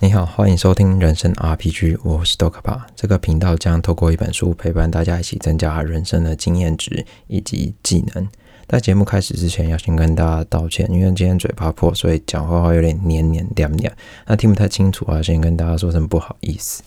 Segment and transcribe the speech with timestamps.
[0.00, 2.86] 你好，欢迎收听人生 RPG，我是豆可怕。
[2.94, 8.28] 这个频道将透过一本书陪伴大家一起增加人生的经验值以及技能。
[8.68, 13.92] 在节目开始之前，要先跟大家道歉，因为今天嘴巴破，所以讲话话有点黏黏黏黏，
[14.24, 16.84] 那听不太清楚啊，先跟大家说声不好意思。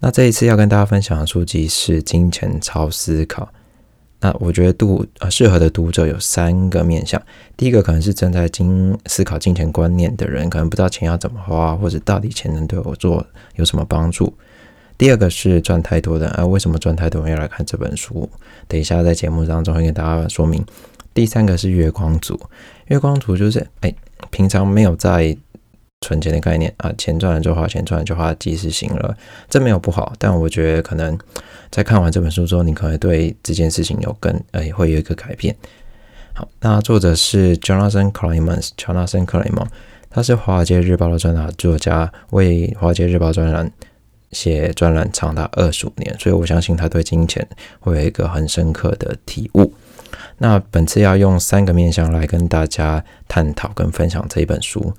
[0.00, 3.44] 那这一次要跟大家分享的书籍是《金钱超思考》。
[4.20, 7.20] 那我觉得读呃适合的读者有三个面向，
[7.56, 13.24] 第一个可能是正在经思考金钱观念的人，可能不知道钱要怎么花，或者到底钱能对我做
[13.56, 14.32] 有什么帮助。
[14.98, 18.28] 第二个是赚太多的，啊，为什么赚太多人要来看这本书？
[18.68, 20.64] 等一下在节目当中会跟大家说明。
[21.14, 22.38] 第三个是月光族，
[22.86, 23.94] 月光族就是哎
[24.30, 25.36] 平常没有在。
[26.00, 29.14] 存钱的概念啊，钱赚了就花钱，赚了就花，及时行乐，
[29.50, 30.14] 这没有不好。
[30.18, 31.16] 但我觉得可能
[31.70, 35.54] 在看完这本书之后，你可能对这件事情有更诶会有一个改变。
[36.32, 39.66] 好，那作者是 Jonathan Clemens，乔纳森·克雷蒙，
[40.08, 43.70] 他是《华尔街日报》的专栏作家，为《华尔街日报》专栏
[44.32, 47.46] 写专栏长达二十五年，所以我相信他对金钱
[47.78, 49.74] 会有一个很深刻的体悟。
[50.38, 54.94] 那本次要用三个面向来跟大家探讨跟分享这一本书。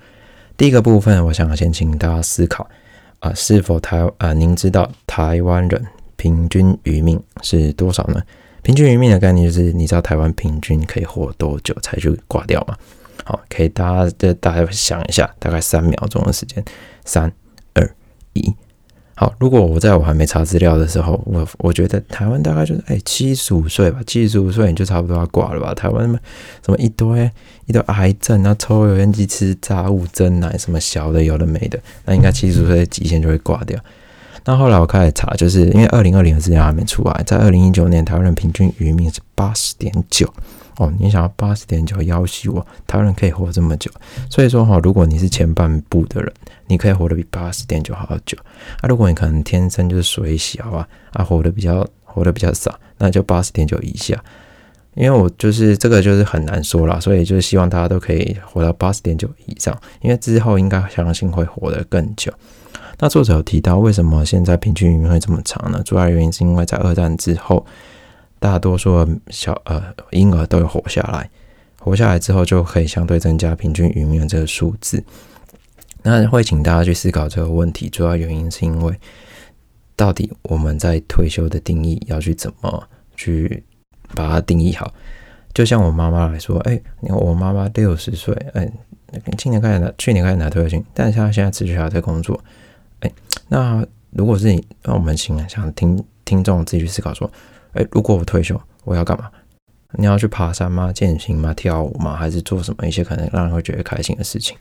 [0.61, 2.69] 第一个部分，我想先请大家思考
[3.17, 5.83] 啊，是否台啊，您知道台湾人
[6.17, 8.21] 平均余命是多少呢？
[8.61, 12.77] 平均余命的概念就是，你知道台湾平均可以活多久才去挂掉吗？
[13.23, 16.63] 好，可以大家的大家想一下，大概三秒钟的时间，
[17.05, 17.33] 三
[17.73, 17.95] 二
[18.33, 18.53] 一。
[19.21, 25.75] 好，如果我在我还没查资料的时候，我我觉得台湾大概就是哎七十五岁吧，七十五岁你就差不多要挂了吧？
[25.75, 26.17] 台湾什么
[26.65, 27.29] 什么一堆
[27.67, 33.79] 一堆癌症，然后抽油烟机、吃炸物、蒸奶，什么小的有的没的，那应该七十五岁极限就会挂掉。
[34.43, 40.27] 那后来我开始查，就是因为二零二零的资料还没出来，在二零一九年台湾人平均余命是八十点九。
[40.77, 43.91] 哦，你想要八十点九要挟我，台湾人可以活这么久，
[44.31, 46.33] 所以说哈，如果你是前半部的人，
[46.71, 48.37] 你可以活得比八十点九好久。
[48.79, 54.23] 啊，如果你可能天生就是水小啊，啊，活得比较活得比较少，那就八十点九以下。
[54.95, 62.31] 因为我就是这个就是很难说了，所以就是希望大家都可以活到八十点九以上，因为之后应该相信会活得更久。
[62.99, 65.81] 那作者有提到，为什么现在平均余命会这么长呢？
[65.85, 67.65] 主要原因是因为在二战之后。
[68.41, 71.29] 大多数小呃婴儿都有活下来，
[71.77, 75.03] 活下来之后就可以相对增加平均余命这个数字。
[76.03, 78.99] 那会请大家去思考这个问题，主要原因是因为
[79.95, 83.63] 到底我们在退休的定义要去怎么去
[84.15, 84.93] 把它定义好？
[85.53, 88.71] 就像我妈妈来说，哎，我妈妈六十岁，哎，
[89.37, 92.41] 今年开始拿，去年开始拿退休金，但是她现在持续还在工作，
[93.01, 93.11] 哎，
[93.49, 97.29] 那如果是你，那我们请想听听众自己去思考说。
[97.73, 99.31] 哎，如果我退休，我要干嘛？
[99.93, 100.91] 你要去爬山吗？
[100.91, 101.53] 健行吗？
[101.53, 102.17] 跳舞吗？
[102.17, 104.57] 还是做什么一些可能让人会觉得开心的事情？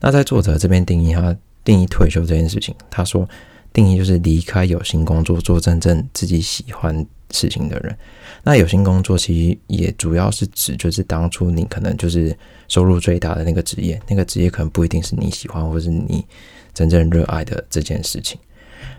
[0.00, 3.28] 那在作者这边定义，他定义退休这件事情，他说
[3.72, 7.96] 定义就是离开有薪工作，做真正自己喜欢事情的人。
[8.44, 12.36] 那有薪工作其实也主要是指，就是当初你可能就是
[12.68, 16.24] 收入最大的那个职业，那个职业可能不一定是你喜欢或是你
[16.72, 18.38] 真正热爱的这件事情。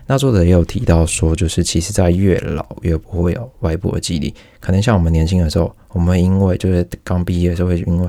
[0.06, 4.34] 那作者也有提到说，就是其实，在越老越不会有外部的激励。
[4.58, 8.08] 可能像我们年轻的时候，我们因为就是刚毕业的时候，会因为，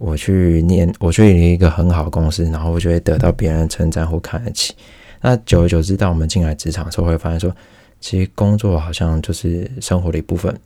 [0.00, 4.74] 我去念，我去一个很好的公司，然后我就会得到别人的称赞或看得起。
[5.20, 7.54] 那久而久之，当我们进来职场的时候，会发现说，
[8.00, 10.58] 其实工作好像就是生活的一部分。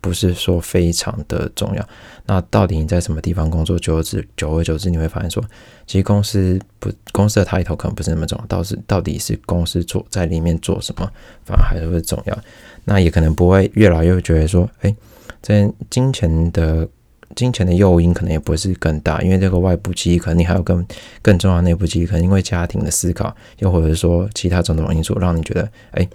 [0.00, 1.88] 不是说非常的重要。
[2.24, 3.76] 那到底你在什么地方工作？
[3.76, 5.42] 久而之久而久之，你会发现说，
[5.88, 8.46] 其实公司不公司的抬头可能不是那么重要。
[8.46, 11.10] 倒是到底是公司做在里面做什么，
[11.44, 12.38] 反而还是会重要。
[12.84, 14.94] 那也可能不会越来越觉得说，哎，
[15.42, 16.88] 这金钱的
[17.34, 20.84] 金钱的诱因可能也不是更大，因为这个外部激励可能你还有更
[21.22, 26.08] 更重要的内部激励，可能因为家庭的思考，又或者说其他种种因素，让你觉得，哎，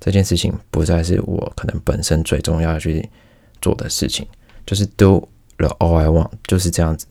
[0.00, 3.08] 这件事情不再是我可能本身最重要去。
[3.58, 4.24] 做的事情
[4.66, 7.06] 就是 do the all I want，就是这样子。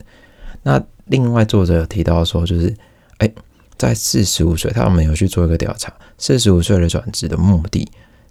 [0.62, 2.74] 那另外作者有提到说，就是
[3.18, 3.30] 哎，
[3.76, 7.90] 在四十五岁，他们有去做一个调查，四十五岁的转职的目的，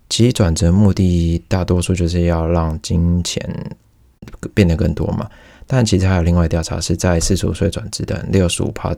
[0.08, 3.42] 其实转职目的大多数就是要让金钱
[4.54, 5.28] 变得更多嘛。
[5.66, 8.94] 但其实还有另外调查，是在四十五岁转职的六十五趴，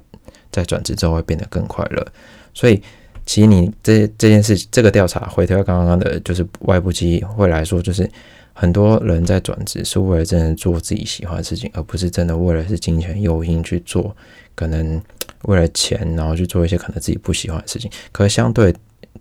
[0.51, 2.07] 在转职之后会变得更快乐。
[2.55, 2.83] 所以，
[3.25, 8.11] 其实你这这件事，这个调查回到刚刚的，就是外部机会来说，就是。
[8.59, 14.17] 很多人在转职是为了真的做自己喜欢的事情，而不是真的为了是金钱诱因去做，
[14.55, 14.99] 可能
[15.43, 17.91] 为了钱，然后去做一些可能自己不喜欢的事情。
[18.13, 18.75] 可是相对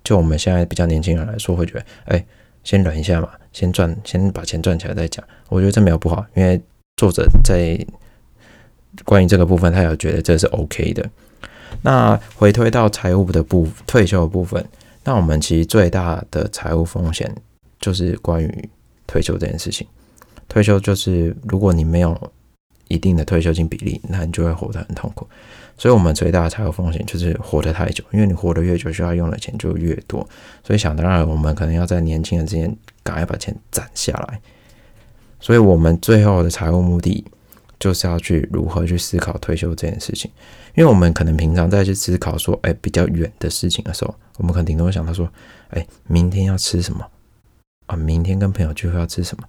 [0.06, 2.26] 就我们现在比较年轻人来说，会觉得，哎，
[2.64, 5.26] 先忍一下嘛，先赚，先把钱赚起来再讲。
[5.48, 6.62] 我觉得这没有不好，因为
[6.98, 7.80] 作者在
[9.06, 11.10] 关于这个部分，他有觉得这是 OK 的。
[11.82, 14.64] 那回推到财务的部退休的部分，
[15.06, 17.34] 那我们其实最大的财务风险
[17.80, 18.70] 就是关于
[19.08, 19.88] 退休这件事情。
[20.50, 22.32] 退休就是如果你没有
[22.90, 25.26] 一定的退休金比例，那你就会活得很痛苦。
[25.78, 30.28] 所以，我们最大的财务风险就是活得太久，因为你活得越久，需要用的钱就越多。
[30.64, 32.74] 所以，想当然，我们可能要在年轻人之间
[33.06, 34.42] 赶快把钱攒下来。
[35.40, 37.24] 所以我们最后的财务目的
[37.80, 40.30] 就是要去如何去思考退休这件事情。
[40.76, 45.30] 因为我们可能平常在去思考说，哎，比较远的事情的时候，我们肯定都会想到说，
[45.70, 47.06] 哎，明天要吃什么
[47.86, 47.96] 啊？
[47.96, 49.48] 明天跟朋友聚会要吃什么？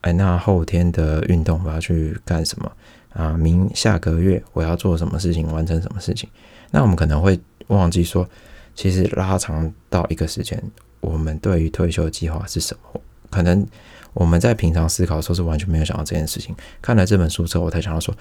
[0.00, 2.72] 哎，那后天的运动我要去干什么？
[3.10, 6.28] 啊，明下个月我要做什么事情，完成什么事情？
[6.72, 8.28] 那我们可能会忘记说，
[8.74, 10.60] 其实拉长到一个时间，
[11.04, 13.00] 我们对于退休计划是什么？
[13.30, 13.66] 可能
[14.12, 16.54] 我们在平常思考的时候是完全没有想到这件事情。
[16.80, 18.14] 看了这本书之后，我才想到说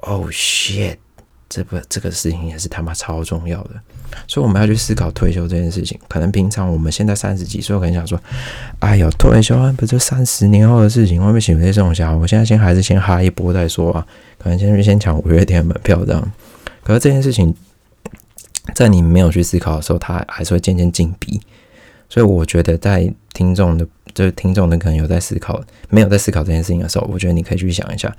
[0.00, 0.96] ，Oh shit！
[1.50, 3.70] 这个，这个事情也是他妈超重要的，
[4.26, 5.98] 所以我们要去思考退休这件事情。
[6.06, 8.20] 可能平常我们现在三十几岁，我可能想说，
[8.80, 14.06] 哎呦，退休不就三十年后的事情，外面请这种想法我现在先还是先哈一波再说啊。
[14.36, 16.32] 可能先去先抢五月天的门票这样。
[16.84, 17.54] 可是这件事情，
[18.74, 21.40] 在你没有去思考的时候，它还是会渐渐紧逼。
[22.08, 28.14] 所以我觉得，在听众的，就是听众的可能有在思考，没有在思考这件事情的时候，我觉得你可以去想一下。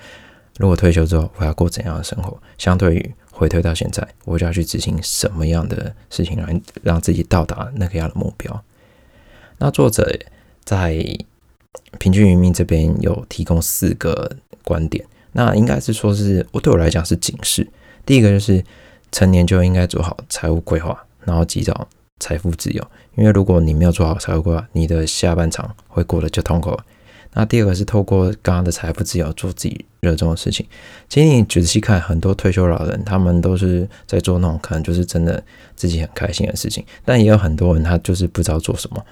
[0.58, 2.38] 如果退休之后我要过怎样的生活？
[2.58, 8.64] 相对于回退到现在，我就要去执行什么样的事情来让自己到达那个样的目标？
[9.58, 10.08] 那作者
[10.64, 10.94] 在
[11.98, 14.30] 《平均渔民》这边有提供四个
[14.64, 17.68] 观点，那应该是说是我对我来讲是警示。
[18.06, 18.64] 第一个就是
[19.12, 21.88] 成年就应该做好财务规划，然后及早
[22.20, 22.86] 财富自由。
[23.16, 26.78] 因为如果你没有做好财务规划，你的下半场会过得就痛苦。
[27.34, 30.66] 那第二个是透过刚刚的财富自由做自己热衷的事情。
[31.08, 35.44] 其实你仔细看，很多退休老人，他们都是在做那种可能就是真的
[35.76, 36.84] 自己很开心的事情。
[37.06, 39.06] 但也有很多人，他就是不知道做什么。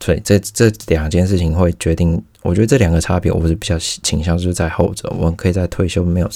[0.00, 5.08] 所以这这两件事情会决定，我觉得这两个差别，我是比较倾向就是在后者。
[5.16, 6.28] 我们可以在退休没有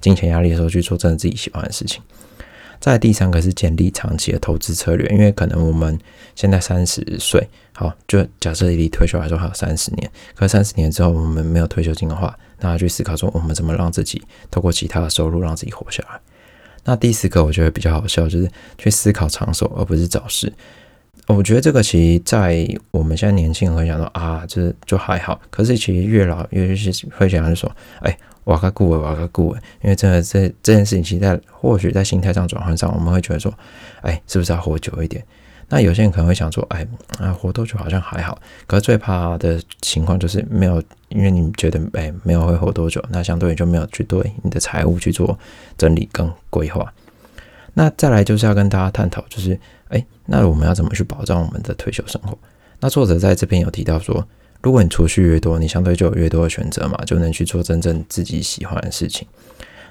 [0.00, 2.00] 金钱压力的时候去做真的自己喜欢的事情。
[2.86, 5.98] 再第三个是建立长期的投资策略，因为可能我们
[6.36, 14.22] 现在三十岁，好，就假设离退休来说还有三十年，可三十年之后我们没有退休金的话，那去思考说我们怎么让自己
[14.52, 16.20] 透过其他的收入让自己活下来。
[16.84, 18.48] 那第四个我觉得比较好笑，就是
[18.78, 20.52] 去思考长寿而不是早逝。
[21.26, 27.68] 我觉得这个其实，在我们现在年轻人会想到啊，这就还好，可是其实越老越是会想就说，
[28.02, 28.16] 哎。
[28.46, 33.52] 瓦克顾问，瓦克顾问，因为真的这这件事情，其实在或许在心态上转换上，我们会觉得说，
[34.02, 35.24] 哎，是不是要活久一点？
[35.68, 36.86] 那有些人可能会想说，哎，
[37.18, 38.38] 啊，活多久好像还好。
[38.68, 45.36] 可是最怕的情况就是没有，因为你觉得，哎，没有会活多久，那相对就没有去对你的财务去做
[45.76, 46.94] 整理跟规划。
[47.74, 49.58] 那再来就是要跟大家探讨，就是，
[49.88, 52.38] 哎，那我们要怎么去保障我们的退休生活？
[52.78, 54.24] 那作者在这边有提到说。
[54.66, 59.24] 如果你储蓄越多，你相对就有越多的选择嘛，就能去做真正自己喜欢的事情。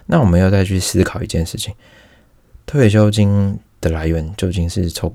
[0.07, 1.73] 那我们要再去思考一件事情：
[2.65, 5.13] 退休金的来源究竟是抽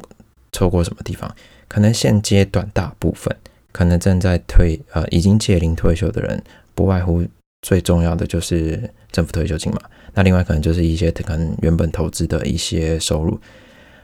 [0.50, 1.30] 抽过什么地方？
[1.68, 3.36] 可能现阶段大部分
[3.70, 6.42] 可能正在退呃已经届龄退休的人，
[6.74, 7.22] 不外乎
[7.60, 9.80] 最重要的就是政府退休金嘛。
[10.14, 13.38] 那另外可能就是一些可能原本投资的一些收入。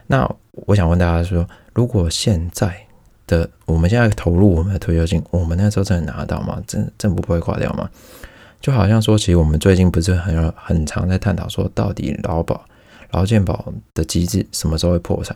[0.05, 2.85] 那我想问大家说，如果现在
[3.27, 6.59] 的，我们现在投入我们的退休金，我们那时候真的拿得到吗？
[6.65, 7.89] 政政府不会垮掉吗？
[8.59, 12.65] 就好像说，其实我们最近不是很很常在探讨说，到底劳保、
[13.11, 15.35] 劳健保的机制什么时候会破产？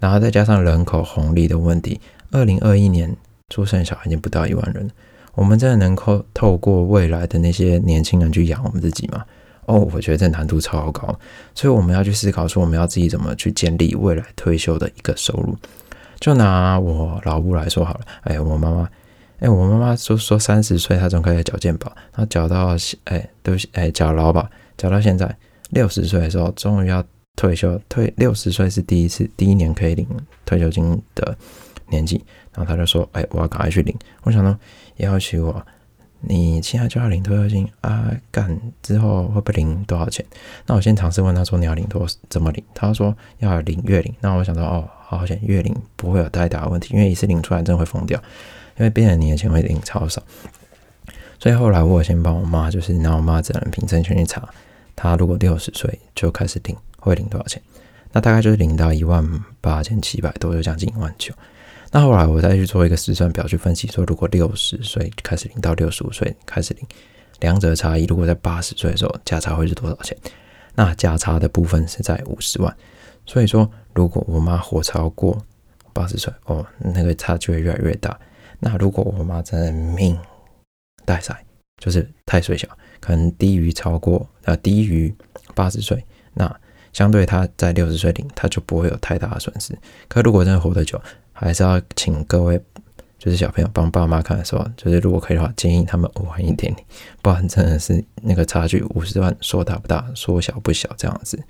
[0.00, 2.00] 然后再加上人口红利的问题，
[2.30, 3.14] 二零二一年
[3.50, 4.90] 出生小孩已经不到一万人，
[5.34, 9.24] 我们真的能够透过未来的那些年轻人去养我们自己吗？
[9.66, 11.16] 哦，我觉得这难度超高，
[11.54, 15.56] 所以我们要去思考说，我们要自己怎么去建立未来退休的一个收入。
[16.20, 18.86] 就拿我老母来说好了，哎，我妈妈，
[19.38, 24.46] 哎，我妈妈说说三十岁她总可以缴健保，她缴到哎，对不起，哎，缴劳保，
[24.76, 25.34] 缴到现在
[25.70, 27.02] 六十岁的时候，终于要
[27.36, 30.06] 退休，退六十岁是第一次，第一年可以领
[30.44, 31.34] 退休金的
[31.88, 32.22] 年纪，
[32.54, 33.96] 然后她就说，哎，我要赶快去领。
[34.24, 34.58] 我想呢，
[34.98, 35.66] 要求我，
[36.20, 38.14] 你现在就要领退休金啊？
[38.30, 40.22] 干之后会不会领多少钱？
[40.66, 42.62] 那我先尝试问她说，你要领多怎么领？
[42.74, 44.14] 她说要领月领。
[44.20, 44.86] 那我想到哦。
[45.18, 48.20] 好险，月领不会有太大的问题，因为一次领出来真的会疯掉，
[48.78, 50.22] 因为变成年钱会领超少。
[51.38, 54.48] 所以后来我先帮我妈，就是拿我妈责任凭证去查，
[54.94, 57.60] 她如果六十岁就开始领，会领多少钱？
[58.12, 59.26] 那大概就是领到一万
[59.60, 61.32] 八千七百多，就将近一万九。
[61.90, 66.86] 那后来我再去做一个试算表去分析，说如果六十岁开始领到六十五岁开始领，
[67.40, 70.16] 两者差异如果在八十岁的时候价差会是多少钱？
[70.74, 72.76] 那价差的部分是在五十万。
[73.30, 75.40] 所以说，如果我妈活超过
[75.92, 78.18] 八十岁，哦，那个差距会越来越大。
[78.58, 80.18] 那如果我妈真的命
[81.04, 81.32] 带塞，
[81.78, 82.66] 就是太岁小，
[82.98, 85.14] 可能低于超过呃低于
[85.54, 86.52] 八十岁，那
[86.92, 89.78] 相对她在六十岁领，她就不会有太大的损失。
[90.08, 91.00] 可如果真的活得久，
[91.32, 92.60] 还是要请各位
[93.16, 96.74] 就是小朋友帮爸妈看的时候，就是如果可以的话，建议他们晚一点，
[97.22, 101.40] 不然真的是那个差距五十万说大不大，说小不小这样子。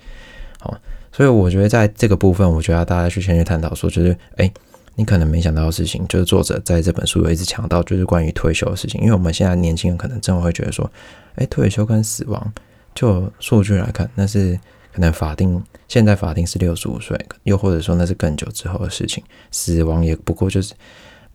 [0.59, 0.77] 好。
[1.13, 4.51] 所以我觉得在这个部分，我觉得大家去先去探讨说，就是哎，
[4.95, 9.01] 你可能没想到的事情，就是作者在这本书有一直强调，就是关于退休的事情。
[9.01, 10.91] 因为我们现在年轻人可能真的会觉得说，
[11.35, 12.53] 哎，退休跟死亡，
[12.95, 14.59] 就数据来看，那是
[14.93, 19.23] 可能法定现在法定是六十五岁，又或者说那是更久之后的事情。
[19.51, 20.75] 死亡也不过就是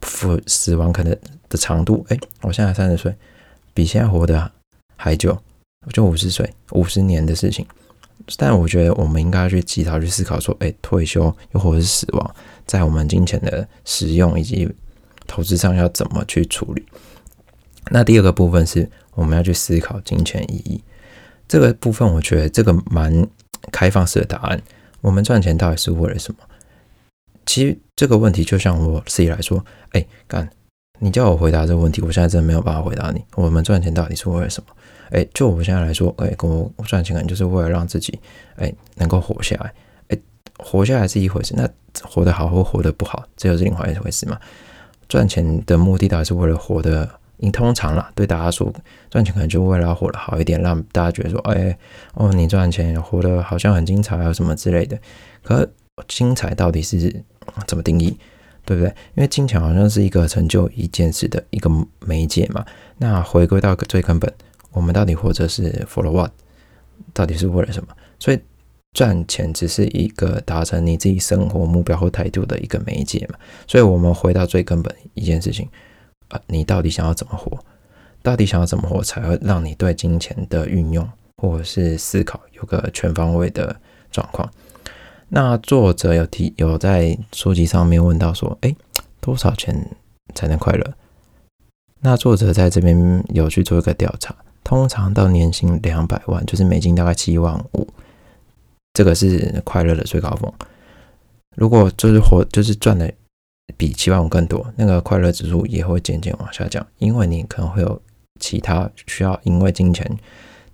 [0.01, 1.11] 死死亡可能
[1.49, 3.13] 的长度，哎，我现在三十岁，
[3.73, 4.51] 比现在活得
[4.95, 5.37] 还久，
[5.91, 7.65] 就五十岁，五十年的事情。
[8.37, 14.67] 但我觉得我们应该去及早去思考说，哎，退休又或者是死亡，在我们金钱的使用以及
[15.27, 16.85] 投资上要怎么去处理？
[17.91, 20.83] 那第二个部分是我们要去思考金钱意义。
[21.47, 23.27] 这个部分我觉得这个蛮
[23.71, 24.59] 开放式的答案。
[25.01, 26.39] 我们赚钱到底是为了什么？
[27.45, 30.49] 其实这个问题就像我自己来说，哎，干，
[30.97, 33.23] 你叫我回答这个问题，我现在真的没有办法回答你。
[33.35, 34.75] 我们赚钱到底是为了什么？
[35.11, 38.19] 哎，就我们现在来说，哎，我赚钱可能就是为了让自己，
[38.55, 39.73] 哎，能够活下来。
[40.09, 40.17] 哎，
[40.57, 41.69] 活下来是一回事，那
[42.03, 44.39] 活得好或活得不好，这又是另外一回事嘛。
[45.07, 47.07] 赚钱的目的到底是为了活得，
[47.37, 48.73] 你通常啦，对大家说，
[49.09, 51.77] 赚钱可能就为了要活得好一点，让大家觉得说，哎，
[52.15, 54.97] 哦，你赚钱活得好像很精彩啊，什么之类的。
[55.43, 55.69] 可
[56.07, 57.23] 精彩到底是
[57.67, 58.17] 怎么定义，
[58.65, 58.89] 对不对？
[59.15, 61.69] 因为金钱好像是一个成就一件事的一个
[61.99, 62.65] 媒介嘛。
[62.97, 64.33] 那回归到最根本。
[64.75, 66.31] 我们到底活着是 for what？
[67.13, 67.89] 到底是为了什么？
[68.19, 68.39] 所以
[68.93, 73.39] 赚钱只是一个达成你自己生活目标或态度的一个媒介嘛。
[73.67, 75.67] 所以，我们回到最根本一件事情
[76.27, 77.57] 啊，你到底想要怎么活？
[78.21, 83.75] 到底想要怎么活才会让你对金钱的运用或者是思考有个全方位的
[84.11, 84.49] 状况？
[85.29, 88.75] 那作者有提有在书籍上面问到说，哎，
[89.19, 89.89] 多少钱
[90.33, 90.93] 才能快乐？
[92.01, 94.35] 那作者在这边有去做一个调查。
[94.65, 97.87] 通常到年薪两百万，就是美金大概七万五，
[98.93, 100.51] 这个是快乐的最高峰。
[101.55, 103.09] 如果就是活，就是赚的
[103.77, 108.01] 比七万五更多，那个快乐指数也会渐渐往下降，因为你可能会有
[108.39, 110.17] 其他需要因为金钱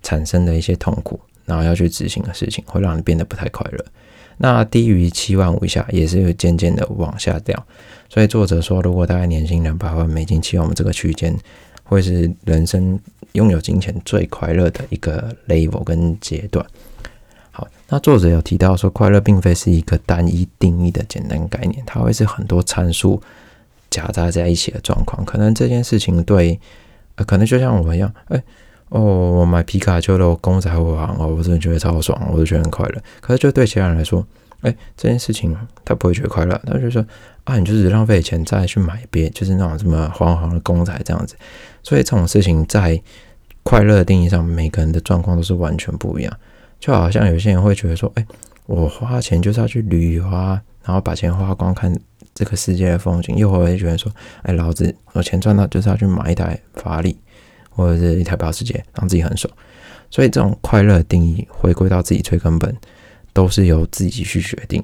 [0.02, 3.84] 产生的一些痛苦，然后要去执行的事情，会让你变得不太快乐。
[4.38, 7.66] 那低于七万五以下，也是会渐渐的往下掉。
[8.08, 11.38] 所以作者说，如果大概年薪两百万美金，七万五这个区间。
[11.92, 12.98] 会是人生
[13.32, 16.64] 拥有金钱最快乐的一个 level 跟阶段。
[17.50, 23.20] 好，那作者有提到说，快乐并非是一个单一定义的简单概念，它会是很多参数
[23.90, 25.24] 夹杂在一起的状况。
[25.24, 26.58] 可能这件事情对，
[27.14, 28.42] 可能就像我一样，哎，
[28.88, 33.02] 哦，我买皮卡丘的公仔玩，哦，我真的觉得超爽，我就觉得很快乐。
[33.20, 34.26] 可是就对其他人来说，
[34.62, 37.04] 哎，这件事情他不会觉得快乐，他就说
[37.44, 41.36] 啊，你就是浪费钱再去买别，就是那种什么黄黄的公仔这样子。
[41.82, 43.00] 所以这种事情在
[43.64, 46.32] 快乐的定义上，每个人的状况都是完全不一样。
[46.80, 48.26] 就好像有些人会觉得说，哎，
[48.66, 51.92] 我花钱就是要去旅游啊，然后把钱花光看
[52.34, 54.10] 这个世界的风景；又会觉得说，
[54.42, 57.16] 哎，老子我钱赚到就是要去买一台法拉利
[57.70, 59.52] 或者是一台保时捷，让自己很爽。
[60.10, 62.76] 所以这种快乐的定义，回归到自己最根本。
[63.32, 64.82] 都是由自己去决定。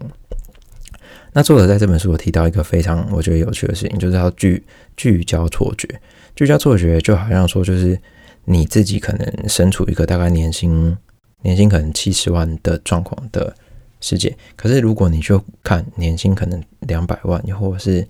[1.35, 4.65] 那作者在这本书有提到一个非常我觉得有趣的事情，就是要聚
[4.97, 5.87] 聚焦错觉。
[6.35, 8.01] 聚焦错觉就好像说，就是
[8.45, 10.97] 你自己可能身处一个大概年薪
[11.43, 13.55] 年薪可能七十万的状况的
[14.01, 18.09] 世界，可是如果你就看年薪可能两百万或者是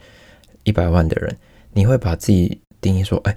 [0.63, 1.37] 一百万的人，
[1.73, 3.37] 你会把自己定义说：“哎，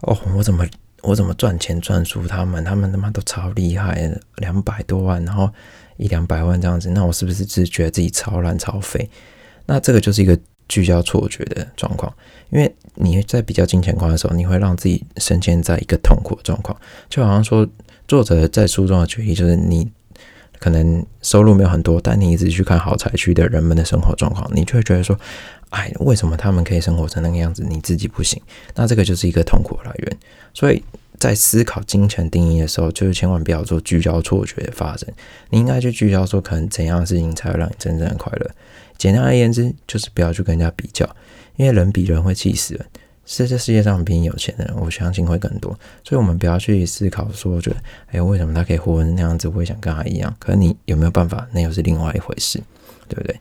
[0.00, 0.66] 哦，我怎么
[1.02, 2.62] 我怎么赚钱赚输他们？
[2.64, 5.48] 他们他妈都超厉害，两百多万，然后。”
[5.96, 9.08] 一两百万这样子，那我是不是只觉得自己超烂超废？
[9.66, 12.12] 那这个就是一个聚焦错觉的状况，
[12.50, 16.76] 因为你在比较金钱观的时候，你会让自己深陷在一个痛苦的状况。
[17.08, 17.66] 就好像说，
[18.08, 19.90] 作者在书中的决议就是，你
[20.62, 25.18] 可能收入没有很多，但你一直去看好财区的人们的生活状况，你就会觉得说，
[25.70, 28.40] 哎，为什么他们可以生活成那个样子，你自己不行？
[28.76, 30.16] 那这个就是一个痛苦来源。
[30.54, 30.82] 所以。
[31.18, 35.08] 在思考金钱定义的时候，就是千万不要做聚焦错觉的发生。
[35.50, 38.50] 你应该去聚焦说，可能怎样的事情才会让你真正的快乐。
[38.98, 41.08] 简单而言之，就是不要去跟人家比较，
[41.54, 42.84] 因为人比人会气死人。
[43.34, 45.70] 是这世界上比你有钱的人，我相信会更多。
[46.04, 47.76] 所以，我们不要去思考说，觉得
[48.08, 50.34] 哎，为什么他可以活成那样子，我也想跟他一样。
[50.38, 52.60] 可是你有没有办法，那又是另外一回事，
[53.08, 53.40] 对不对？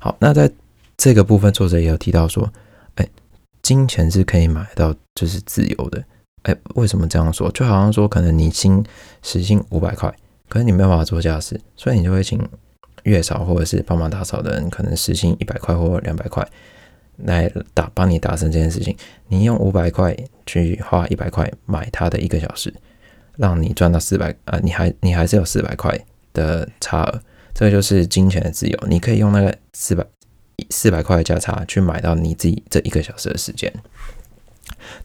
[0.00, 0.50] 好，那在
[0.96, 2.52] 这个部分，作者也有提到说，
[2.96, 3.08] 哎，
[3.62, 6.02] 金钱是可以买到就是自由的。
[6.42, 7.48] 哎，为什么这样说？
[7.52, 8.84] 就好像说，可能你薪
[9.22, 10.12] 时薪五百块，
[10.48, 12.40] 可是你没有办法做家事，所以你就会请
[13.04, 16.44] 月嫂或者是帮忙打扫的人，可能时薪一百块或两百块。
[17.18, 18.96] 来打帮你达成这件事情，
[19.28, 22.72] 你用五百块去花一百块买他的一个小时，
[23.36, 25.98] 让你赚到四百啊，你还你还是有四百块
[26.32, 27.20] 的差额，
[27.54, 30.04] 这个就是金钱的自由，你可以用那个四百
[30.70, 33.72] 四百块的价差去买到你自己这一个小时的时间。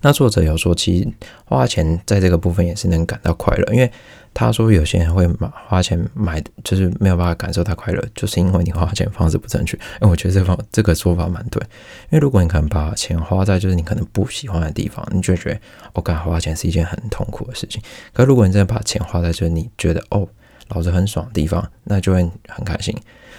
[0.01, 1.07] 那作者有说，其实
[1.45, 3.91] 花钱在这个部分也是能感到快乐，因为
[4.33, 9.77] 他说有些人会买花钱买，就是没有办法感受到快乐，就是因为你花钱方式不正确。
[9.99, 11.61] 哎，我觉得这方这个说法蛮对，
[12.09, 15.59] 因为如果你可能把钱花在就是你可能不喜欢的地方，你就觉得
[15.93, 17.81] 我感花钱是一件很痛苦的事情。
[18.11, 20.27] 可如果你真的把钱花在就是你觉得哦
[20.69, 22.95] 老子很爽的地方，那就会很开心。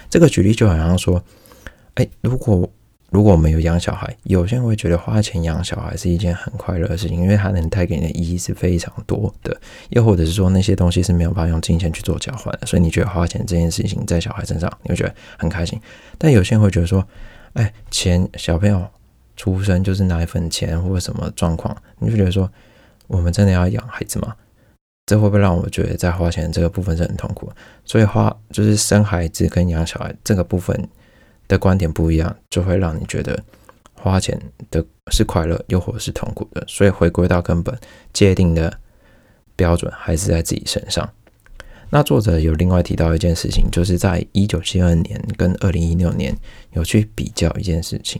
[0.09, 1.23] 这个举例就好像说，
[1.95, 2.69] 哎，如果。
[3.15, 9.57] 如果我们有养小孩，有些人会觉得花钱养小孩是一件很快乐的事情，因为它能带给你的意义是非常多的。
[9.87, 15.79] 又或者是说那些东西是没有办法用金钱去做交换的，所以你觉得花钱这件事情在小孩身上你会觉得很开心。
[16.17, 17.07] 但有些人会觉得说，
[17.53, 18.85] 哎，钱小朋友
[19.37, 22.51] 出生就是拿一份钱或者什么状况，你就觉得说，
[23.07, 24.35] 我们真的要养孩子吗？
[25.05, 27.49] 这会不会让我觉得在花钱这个部分是很痛苦？
[27.85, 30.89] 所以花就是生孩子跟养小孩这个部分。
[31.47, 33.41] 的观点不一样，就会让你觉得
[33.93, 34.39] 花钱
[34.71, 36.63] 的是快乐，又或是痛苦的。
[36.67, 37.77] 所以回归到根本，
[38.13, 38.79] 界定的
[39.55, 41.09] 标准还是在自己身上。
[41.91, 46.35] 那作者有另外提到一件事情，就是在一九七二年跟二零一六年
[46.73, 48.19] 有去比较一件事情，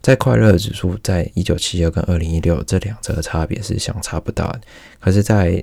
[0.00, 4.60] 在快乐指数在一九七二跟二零一六这两者的差别是相差不大的，
[5.00, 5.62] 可是，在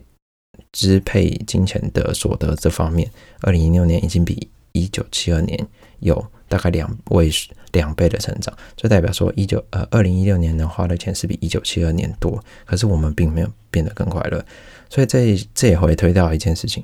[0.73, 3.09] 支配金钱的所得这方面，
[3.41, 5.67] 二零一六年已经比一九七二年
[5.99, 6.23] 有。
[6.49, 7.31] 大概两位
[7.71, 14.43] 两倍的成长，就代表说一九呃二零一六年能花的钱是比一九七二年多，可是我们并没有变得更快乐，
[14.89, 16.83] 所以这这也会推到一件事情，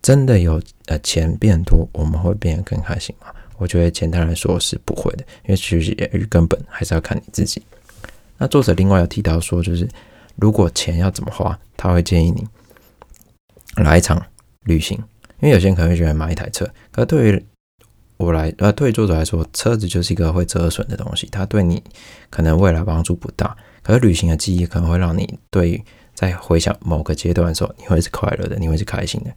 [0.00, 3.26] 真的有呃钱变多，我们会变得更开心吗？
[3.58, 5.94] 我觉得简单来说是不会的，因为其实
[6.30, 7.62] 根本还是要看你自己。
[8.38, 9.88] 那作者另外有提到说，就是
[10.36, 12.44] 如果钱要怎么花，他会建议你
[13.82, 14.20] 来一场
[14.64, 14.96] 旅行，
[15.40, 17.44] 因为有些人可能会觉得买一台车，可对于
[18.24, 21.82] 我来，呃，对作者来说，车子就是一个会折损的东西，它对你
[22.30, 23.56] 可能未来帮助不大。
[23.82, 25.82] 可是旅行的记忆可能会让你对
[26.14, 29.30] 在回想某个阶段的时候，你会是快乐的，你会是开心的。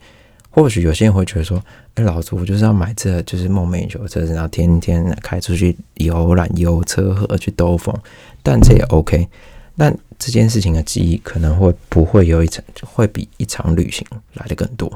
[0.52, 1.62] 或许有些人会觉得说，
[1.96, 7.94] 哎，老子我就是要买这就是梦寐以求的车子，然后天天开出去游览、游车河去兜风，
[8.42, 9.28] 但这也 OK。
[9.78, 14.90] 但这件事情的记忆可能会不会有一场，会比一场旅行来的更多。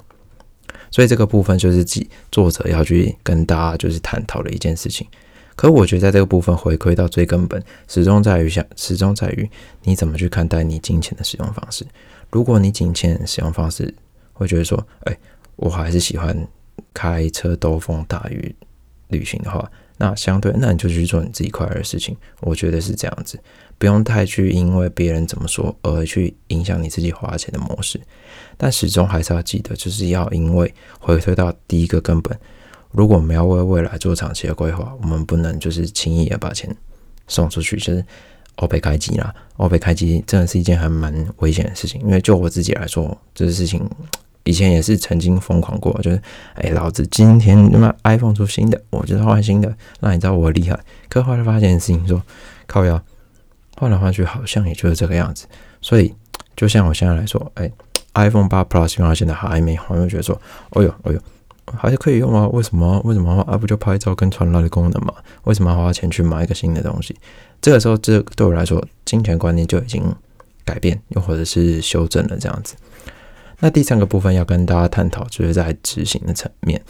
[0.91, 5.07] 所以这个部分就是记作者要去跟大家就是探讨的一件事情。
[5.55, 9.49] 可我觉得在这个部分回归到最根本，始终在于想，始终在于
[9.83, 11.85] 你怎么去看待你金钱的使用方式。
[12.31, 13.93] 如果你金钱使用方式
[14.31, 15.17] 会觉得说，哎，
[15.57, 16.47] 我还是喜欢
[16.93, 18.55] 开车兜风大于
[19.09, 22.15] 旅行的话，那相对，那你就去做你自己快乐的事情。
[22.39, 23.37] 我觉得是这样子，
[23.79, 27.99] 不用太去因为别人怎么说而去影响你自己花钱的模式。
[28.57, 32.37] 但始终还是要记得，就是要因为回推到第一个根本，
[32.91, 36.75] 如果我们要为未来做长期的规划，我们不能就是轻易的把钱
[37.27, 38.05] 送出去，就是
[38.55, 42.01] 欧贝开机啦，欧贝开机真的是一件还蛮危险的事情。
[42.01, 43.89] 因为就我自己来说，这个事情
[44.43, 46.21] 以前也是曾经疯狂过，就是
[46.55, 50.77] 哎，老子今天 他妈 iPhone 出新的，我就是换新的，那你知道我厉害。
[51.07, 52.21] 可后来发现的事情说，
[52.67, 53.01] 靠呀，
[53.79, 55.47] 换来换去好像也就是这个样子。
[55.81, 56.13] 所以
[56.55, 57.71] 就像我现在来说，哎。
[58.15, 60.35] iPhone 八 Plus 用到现在还没换，就觉得说，
[60.71, 61.19] 哎呦，哎呦，
[61.77, 62.47] 还是可以用啊？
[62.47, 62.99] 为什么？
[63.05, 63.39] 为什么？
[63.43, 65.13] 啊，不就拍照跟传来的功能嘛？
[65.43, 67.15] 为什么要花钱去买一个新的东西？
[67.61, 70.03] 这个时候，这对我来说，金钱观念就已经
[70.65, 72.75] 改变，又或者是修正了这样子。
[73.59, 76.81] 那第三个部分要跟大家探讨，就是在执行的层面。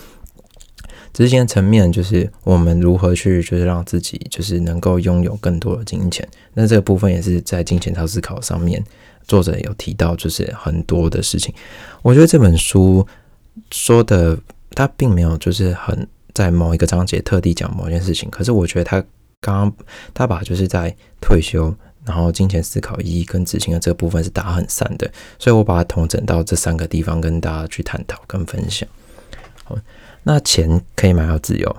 [1.13, 6.27] 执行层面就是我们如何去，就是让自己就是能够拥有更多的金钱。
[6.53, 8.83] 那这个部分也是在金钱超思考上面。
[9.27, 11.53] 作者有提到，就是很多的事情。
[12.01, 13.05] 我觉得这本书
[13.69, 14.35] 说的，
[14.71, 18.27] 他并没有就是很在某一个章节特地讲某件事情。
[18.31, 18.99] 可是我觉得他
[19.39, 19.73] 刚刚
[20.15, 21.71] 他把就是在退休，
[22.05, 28.89] 然后金钱思考意义跟执行的这个部分是打很散的，所以我把它统整到这三个地方跟大家去探讨跟分享。
[29.63, 29.77] 好，
[30.29, 31.75] 那钱可以买到自由。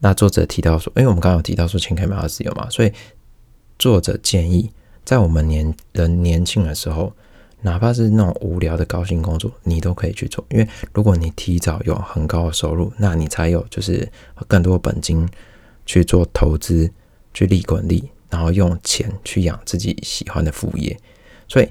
[0.00, 2.92] 那作者提到说，因为我们刚刚有提到说钱可以买到自由嘛，所以
[3.78, 4.68] 作者建议。
[5.04, 7.12] 在我们年人年轻的时候，
[7.60, 10.44] 哪怕是那种无聊的高薪工作，你都可以去做。
[10.50, 14.10] 因为如果你提早有很高的收入，那你才有就是
[14.48, 15.28] 更多本金
[15.86, 16.90] 去做投资，
[17.32, 20.98] 去利滚利，然后用钱去养自己喜欢的副业。
[21.46, 21.68] 所以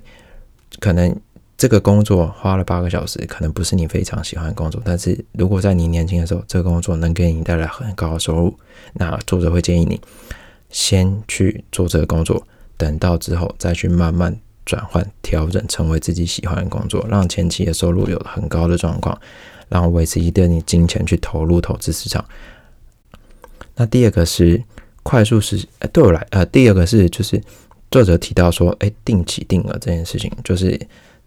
[0.79, 1.13] 可能
[1.63, 4.81] 这个工作花了八个小时，可能不是你非常喜欢的工作。
[4.83, 8.53] 但是如果在你年轻的时候，这个工作能给你带来很高的收入，
[8.95, 9.97] 那作者会建议你
[10.71, 12.45] 先去做这个工作。
[12.75, 19.17] 等到之后再去慢慢转换调整，成为自己喜欢的工作，让前期的收入有很高的状况，
[19.69, 22.25] 然后维持一定的金钱去投入投资市场。
[23.77, 24.61] 那第二个是
[25.01, 27.41] 快速实，对我来，呃，第二个是就是
[27.89, 30.77] 作者提到说，哎，定期定额这件事情，就是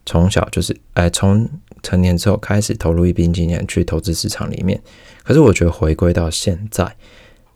[0.06, 1.46] 从小就是，哎，从
[1.82, 4.80] 成年之后开始投入一笔金钱去投资市场里面。
[5.22, 6.96] 可是我觉得回归到现在。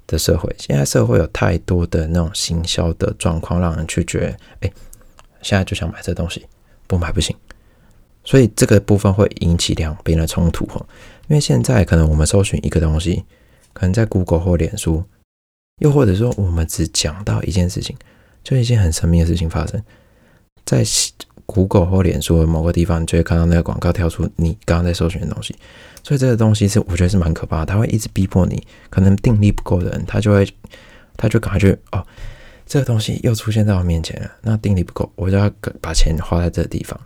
[0.07, 4.73] 的社会，现在社会有太多的那种行销的状况，让人去觉得，哎，
[5.41, 6.45] 现在就想买这东西，
[6.89, 7.37] 不买不行。
[8.25, 10.85] 所以这个部分会引起两边的冲突哈。
[11.29, 13.25] 因为现在可能我们搜寻一个东西，
[13.73, 15.05] 可能在 Google 或脸书，
[15.79, 17.97] 又或者说我们只讲到一件事情，
[18.43, 19.81] 就一件很神秘的事情发生
[20.65, 20.83] 在
[21.51, 25.55] Google 或脸书的某个地方，你就会看到那个广告跳出你刚刚在搜寻的东西。
[26.03, 30.49] 所以这个东西是我觉得是蛮可怕的，他会一直逼迫你，可能定力不够的人，他就会，
[31.17, 32.07] 他就赶快去哦，
[32.67, 36.99] 这个东西又出现在我面前了，那定力不够，我就要把钱花在这个地方。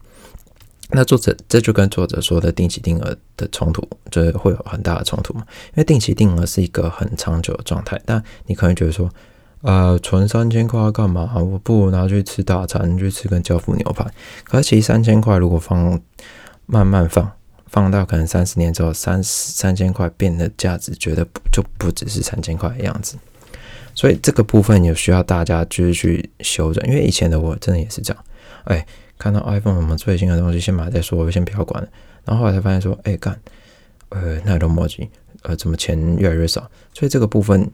[0.90, 9.10] 那作者这就跟作者说的定期定额的冲突，就是会有很大的冲突嘛，因为定期定额是一个很长久的状态，但你可能觉得说，
[9.64, 11.32] 呃，存三千块要干嘛？
[11.36, 14.06] 我不如拿去吃大餐，去吃根教父牛排。
[14.44, 16.00] 可是其实三千块如果放
[16.66, 17.32] 慢慢放。
[17.66, 23.16] 放到可能三十年之后，三三千块变的价值，觉得就不只是三千块的样子。
[23.96, 28.24] 所以这个部分有需要大家就是去修正，因为以前的我真的也是这样。
[28.62, 28.86] 哎，
[29.18, 31.88] 看到 iPhone 什么最新的东西，先买再说，我先不要管了。
[32.24, 33.36] 然后后来才发现说，哎干，
[34.10, 35.10] 呃，那都墨迹，
[35.42, 36.70] 呃，怎么钱越来越少？
[36.92, 37.68] 所以这个部分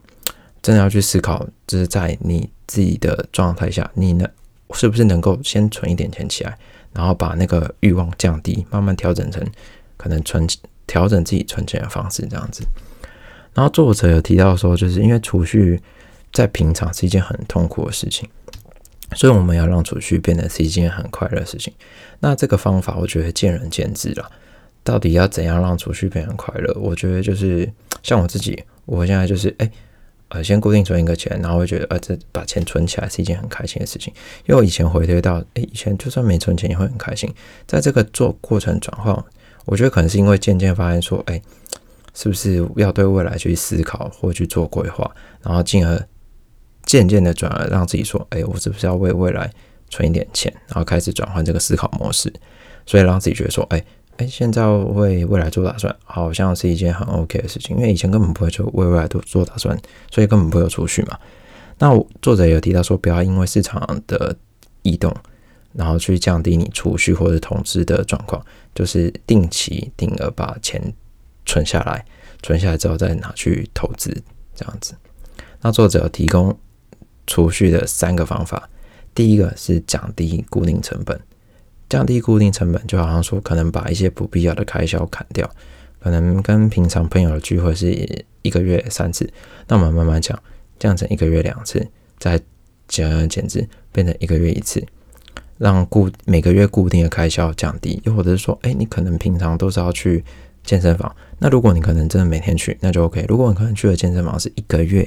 [0.61, 4.27] 真的要去思考，就是在你自己的状态下，你呢
[4.73, 6.57] 是不是能够先存一点钱起来，
[6.93, 9.45] 然后把那个欲望降低，慢慢调整成。
[9.97, 10.47] 可能存
[10.87, 12.63] 调整自己存钱的方式这样子，
[13.53, 15.79] 然后作者有提到说，就是因为储蓄
[16.33, 18.27] 在平常是一件很痛苦的事情，
[19.13, 21.71] 所以我们要让储蓄变得是一件很快乐的事情。
[22.19, 24.27] 那这个方法我觉得见仁见智了，
[24.83, 26.75] 到底要怎样让储蓄变得快乐？
[26.81, 27.71] 我觉得就是
[28.01, 29.71] 像我自己，我现在就是哎。
[30.33, 34.13] 呃，先固定存一个钱，然后会觉得，呃，这把钱存起来是一件很开心的事情。
[34.45, 37.29] 因为我以前回推到，哎，以前就算没存钱也会很开心。
[37.67, 39.13] 在这个做过程转换，
[39.65, 41.41] 我觉得可能是因为渐渐发现说，哎，
[42.13, 45.09] 是不是要对未来去思考或去做规划，
[45.41, 46.01] 然后进而
[46.85, 49.51] 渐渐的转而让自己说，哎，我是不是要为未来
[49.89, 52.31] 存一点钱，然后开始转换这个思考模式，
[52.85, 53.83] 所以让自己觉得说，哎。
[54.21, 59.75] 哎，现在为未来做打算，好像是一件很 OK 的事情，因为以前根本不会就为未来做做打算，
[60.11, 61.17] 所以根本不会有储蓄嘛。
[61.79, 61.89] 那
[62.21, 64.35] 作者有提到说，不要因为市场的
[64.83, 65.11] 异动，
[65.73, 70.93] 然后去降低你储蓄或者投资的状况，就是定期定额把钱
[71.47, 72.05] 存下来，
[72.43, 74.15] 存下来之后再拿去投资
[74.53, 74.93] 这样子。
[75.61, 76.55] 那作者提供
[77.25, 78.69] 储蓄的三个方法，
[79.15, 81.19] 第一个是降低固定成本。
[81.91, 85.51] 降低固定成本，就好像说，可能把一些不必要的开销砍掉，
[85.99, 89.29] 可能跟平常朋友的聚会是一个月三次，
[89.67, 90.41] 那我们慢慢讲，
[90.79, 91.85] 降成一个月两次，
[92.17, 92.39] 再
[92.87, 94.81] 减减之，变成一个月一次，
[95.57, 98.01] 让固每个月固定的开销降低。
[98.05, 100.23] 又或者是说，哎，你可能平常都是要去
[100.63, 103.25] 健身房，那如果你可能真的每天去，那就 OK。
[103.27, 105.05] 如果你可能去的健身房是一个月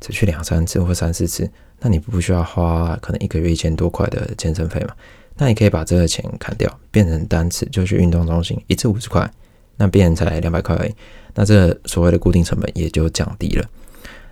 [0.00, 4.94] 只去两三次或三四次，那你不需要花可能一个月一千多块的健身费嘛？
[5.36, 9.30] 那你可以把这个钱砍掉，变成单次就去运动中心，一次五十块，
[9.76, 10.94] 那变成才两百块而已。
[11.34, 13.66] 那这所谓的固定成本也就降低了。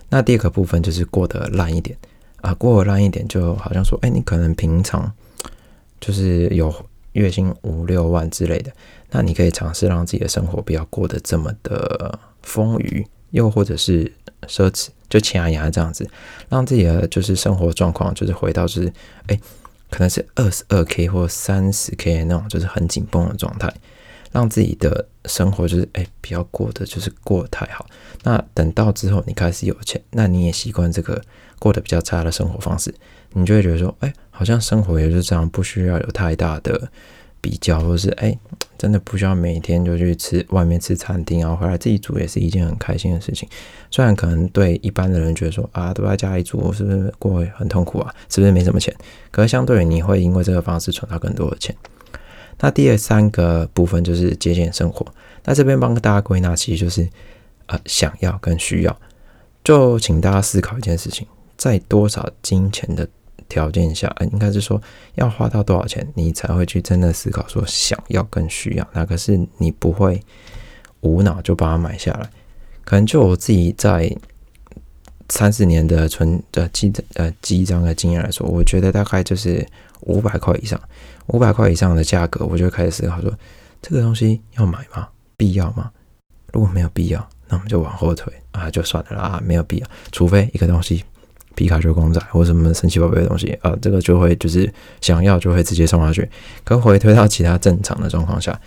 [0.09, 1.97] 那第二个部分就是过得烂一点
[2.41, 5.11] 啊，过得烂一点就好像说，哎，你可能平常
[5.99, 6.73] 就是有
[7.13, 8.71] 月薪五六万之类的，
[9.11, 14.11] 那你可以尝试让自己的生活不要过得这么的丰腴，又或者是
[14.47, 16.09] 奢侈，就钱牙牙这样子，
[16.49, 18.93] 让自己的就是生活状况就是回到就是
[19.27, 19.39] 哎。
[19.91, 23.73] 可能是二十二 k 或三十 k 那种，就是很紧绷的状态，
[24.31, 27.87] 让自己的生活就是哎，不要过得就是过太好。
[28.21, 31.19] 那等到之后你开始有钱，那你也习惯这个
[31.57, 32.93] 过得比较差的生活方式，
[33.33, 36.91] 你就会觉得说，哎，好像生活也就是这样，不需要有太大的
[37.41, 38.37] 比较，或是哎，
[38.77, 43.47] 真的不需要每天就去吃外面吃餐厅，然后回来自己煮也是一件很开心的事情。
[43.91, 48.13] 虽然可能对一般的人觉得说啊，都在家里煮，是不是过很痛苦啊？
[48.29, 48.93] 是不是没什么钱？
[49.31, 51.75] 可是相对于你会因为这个方式存到更多的钱。
[52.59, 55.05] 那第二三个部分就是节俭生活。
[55.45, 57.07] 那这边帮大家归纳，其实就是
[57.67, 58.99] 呃想要跟需要。
[59.63, 63.07] 就请大家思考一件事情，在多少金钱的。
[63.49, 64.81] 条件下，应该是说
[65.15, 70.21] 要花到多少钱，你才会去真的思考说想要跟需要哪个是你不会
[71.01, 72.29] 无脑就把它买下来。
[72.85, 74.15] 可能就我自己在
[75.29, 79.67] 三四年的存的记呃记账的经验来说，我觉得大概就是
[80.01, 80.79] 五百块以上，
[81.27, 83.31] 五百块以上的价格，我就开始思考说
[83.81, 85.09] 这个东西要买吗？
[85.35, 85.91] 必要吗？
[86.51, 91.03] 如果没有必要，那我们就往后退啊，就算了啦，没有必要，除非一个东西。
[91.59, 96.29] 皮卡丘公仔或什么神奇宝贝的东西啊，这个就会就是想要就会直接送下去。
[96.63, 98.57] 可回推到其他正常的状况下，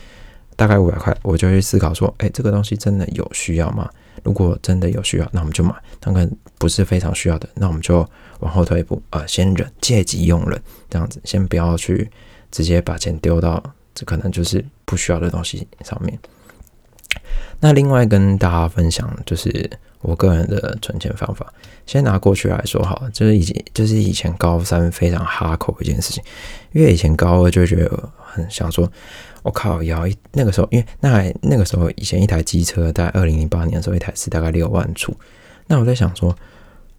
[0.57, 3.89] 大概五百块，我就会思考说，哎，这个东西真的有需要吗？
[4.23, 8.07] 如果真的有需要，那我们就买；，当然不是非常需要的，那我们就
[8.41, 12.11] 往后退一步，啊，先忍，借机用忍，这样子，先不要去
[12.51, 13.63] 直接把钱丢到
[13.95, 16.19] 这可能就是不需要的东西上面。
[17.61, 19.71] 那另外跟大家分享就是
[20.01, 21.53] 我个人的存钱方法。
[21.87, 26.23] 先拿过去来说好，就是以前就是以前高三非常哈口一件事情，
[26.73, 28.91] 因为以前高二就觉得很想说，
[29.43, 35.13] 我靠，要一那个时候，因为那还那个时候以前一台机车在二零零八年的时候一台是大概六万出，
[35.67, 36.37] 那我在想说，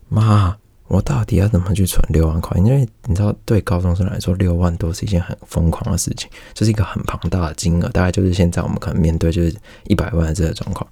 [0.10, 0.58] 妈。
[0.94, 2.56] 我到底要怎么去存六万块？
[2.60, 9.52] 因为你知道，对高中生来说，六万多是一件很疯狂的事情，这是一个很庞大的金额，大概就是现在我们可能面对就是
[9.86, 10.88] 一百万的这个状况。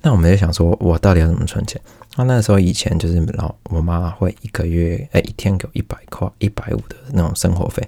[0.00, 1.78] 那我们就想说，我到底要怎么存钱？
[2.16, 7.86] 那那时候以前就是老我妈会一个月哎一天给我一百块一百五的那种生活费，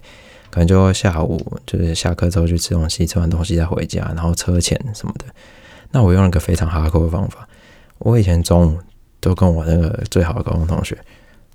[0.51, 5.25] 可能就下午就是下课之后去吃东西，吃完东西再回家，然后车钱什么的。
[5.93, 7.49] 那我用了个非常哈扣的方法，
[8.01, 8.79] 我以前中午
[9.19, 10.99] 都跟我那个最好的高中同学。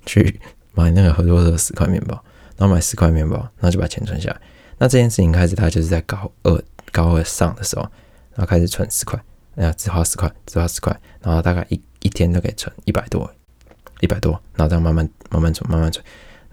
[0.06, 0.40] 去
[0.72, 2.14] 买那个合作社十块面包，
[2.56, 4.40] 然后买十块面包，然后就把钱存下来。
[4.78, 7.82] 那这件事情开始，他就是在高二高二上的时候，
[8.34, 9.20] 然后开始存十块，
[9.54, 13.30] 然后只花十块，只花十块，然后大概一一天都可以存一百多，
[14.00, 16.02] 一百多，然后这样慢慢慢慢存，慢慢存，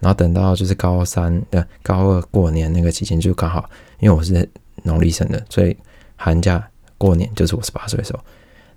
[0.00, 3.68] 然后等到就是高三的高二过年那个期间，就刚好
[4.00, 4.46] 因为我是
[4.82, 5.74] 农历生的，所以
[6.16, 8.20] 寒假过年就是我十八岁的时候，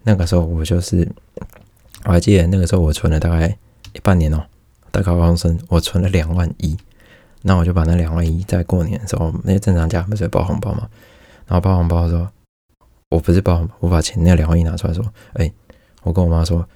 [0.04, 1.06] 那个时候我就是
[2.06, 3.48] 我还记得那个时候我存了大概
[3.94, 4.42] 一半年哦。
[4.92, 6.78] 大高中生，我存了两万一，
[7.44, 10.88] 那我就把那两万一在过年的时候，那些正常家不是包红包吗？
[11.48, 12.28] 然后包红包的时候，
[13.10, 15.52] 我不是包，我把钱那两万一拿出来说，哎，
[16.04, 16.68] 我跟我妈说，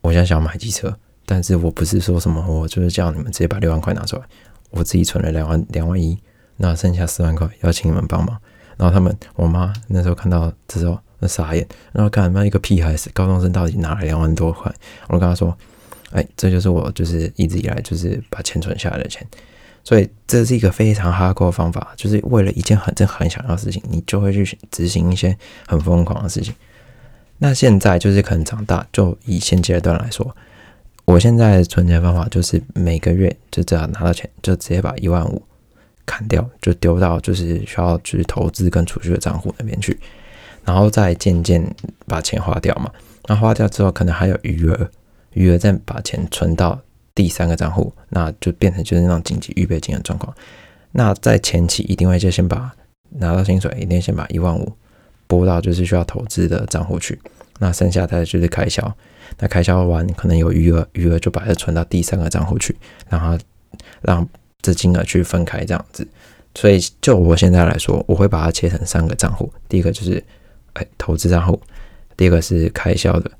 [0.00, 4.22] 我现在想要买机车，但是我不是说什么，我就是叫你们直接把六万块拿出来，
[4.70, 6.18] 我自己存了两万两万一，
[6.56, 8.36] 那剩下四万块要请你们帮忙。
[8.76, 14.74] 然后他们，我妈那时候看到这时候那傻眼，然后看那一个屁孩子高中生到底拿了两万多块，
[15.08, 15.56] 我跟他说。
[16.10, 19.26] 哎，这就是我就是一直以来就是把钱存下来的钱，
[19.84, 26.52] 所以这是一个非常哈扣的方法，就是为了一件很真很想要的事情，你就会去执行一些很疯狂的事情。
[27.38, 30.36] 那现在就是可能长大，就以现阶段来说，
[31.04, 35.40] 我现在存钱方法就是每个月就只要拿到钱，就直接把一万五
[36.04, 39.98] 砍掉，就丢到就是需要去投资跟储蓄的账户那边去，
[40.64, 41.64] 然后再渐渐
[42.06, 42.90] 把钱花掉嘛。
[43.26, 44.90] 那花掉之后，可能还有余额。
[45.34, 46.80] 余额再把钱存到
[47.14, 50.34] 第三个账户，那就变成就是那种紧急预备金的状况。
[50.92, 52.72] 那在前期一定会就先把
[53.10, 54.72] 拿到薪水，一定先把一万五
[55.26, 57.18] 拨到就是需要投资的账户去。
[57.58, 58.96] 那剩下的就是开销，
[59.38, 62.74] 那开销完可能有余额，余额就把它存到第三个账户去，
[63.08, 63.38] 让它
[64.00, 64.28] 让
[64.62, 66.06] 这金额去分开这样子。
[66.54, 70.24] 所以就我现在来说，我会把它切成三个账户，第一个就是
[70.72, 71.60] 哎投资账户，
[72.16, 73.30] 第二个是开销的，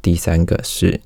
[0.00, 1.00] 第三个是。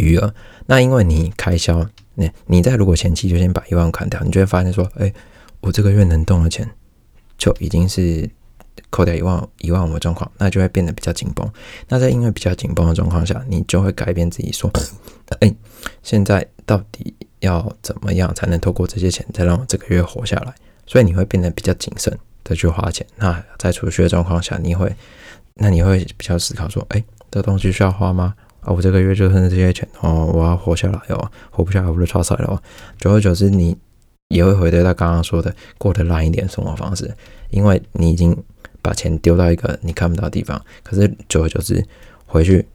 [0.00, 0.34] 余额，
[0.66, 5.12] 那因为你开销，那你在如果前期就先把一万砍掉，你就会发现说，哎，
[5.60, 6.68] 我这个月能动的钱
[7.38, 8.28] 就已经是
[8.88, 11.48] 扣掉一万一万五的状况，那就会变得比较紧绷。
[11.88, 14.70] 那在因为比较紧绷的状况下，你就会改变自己说，
[15.40, 15.54] 哎，
[16.02, 20.54] 现在到底要怎么样才能透过这些钱再让我这个月活下来？
[20.86, 23.06] 所以你会变得比较谨慎的去花钱。
[23.16, 24.92] 那在储蓄的状况下，你会，
[25.54, 28.34] 那你会比较思考说，哎，这东西需要花吗？
[28.60, 32.62] 啊，我这个月就剩这些钱哦，我要活下来哦，活不下来我就超彩了哦。
[32.98, 33.76] 久而久之，你
[34.28, 37.14] 也会回到他刚刚说的过得烂一点生活方式，
[37.50, 38.36] 因为你已经
[38.82, 40.62] 把钱丢到一个你看不到的地方。
[40.82, 41.84] 可是久而久之，
[42.26, 42.66] 回去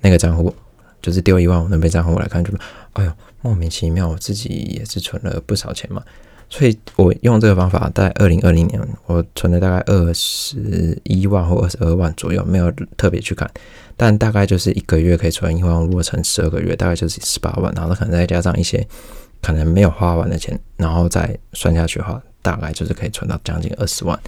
[0.00, 0.54] 那个账户
[1.02, 2.52] 就是丢一万五那边账户来看，就
[2.94, 6.02] 哎呦莫名其妙，我自己也是存了不少钱嘛。
[6.50, 13.48] 所以我用这个方法，在二零二零年我存了大概二十一万或二十二万左右，没有特别去看，
[13.96, 18.84] 但大概就是一个月可以存一万，如果乘十二个月，大概就是十八万，然后可能再加上一些
[19.40, 24.18] 可能没有花完的钱，然后再算下去的话，大概就是可以存到将近二十万。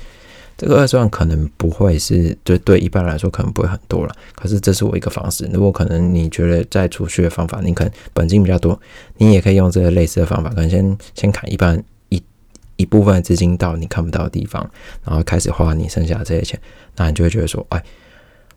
[0.57, 4.15] 这个二十万可能不会是，就对一般来说可能不会很多了。
[4.37, 5.49] 可是这是我一个方式。
[5.53, 8.79] 如果可能你觉得在储蓄的方法，你可能本金比较多，
[9.17, 11.83] 你也可以用这个类似的方法，可能先先砍一半
[12.83, 14.69] 一部分资金到你看不到的地方，
[15.05, 16.61] 然后开始花你剩下的这些钱，
[16.97, 17.83] 那你就会觉得说，哎，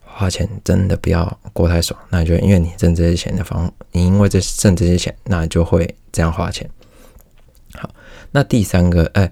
[0.02, 1.98] 花钱真的不要过太爽。
[2.10, 6.70] 那你就，因为你挣这些钱的方，你因为这挣这些钱，那你就会这样花钱。
[7.76, 7.90] 好，
[8.32, 9.32] 那第三个，哎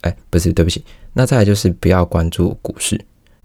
[0.00, 0.84] 哎，不是，对不起。
[1.12, 2.96] 那再来就是不要关注股市，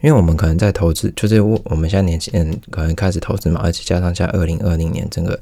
[0.02, 5.40] 因为我们可能在投资，就是我我们现在年轻人可能开始投资嘛，而且加上在二零二零年整个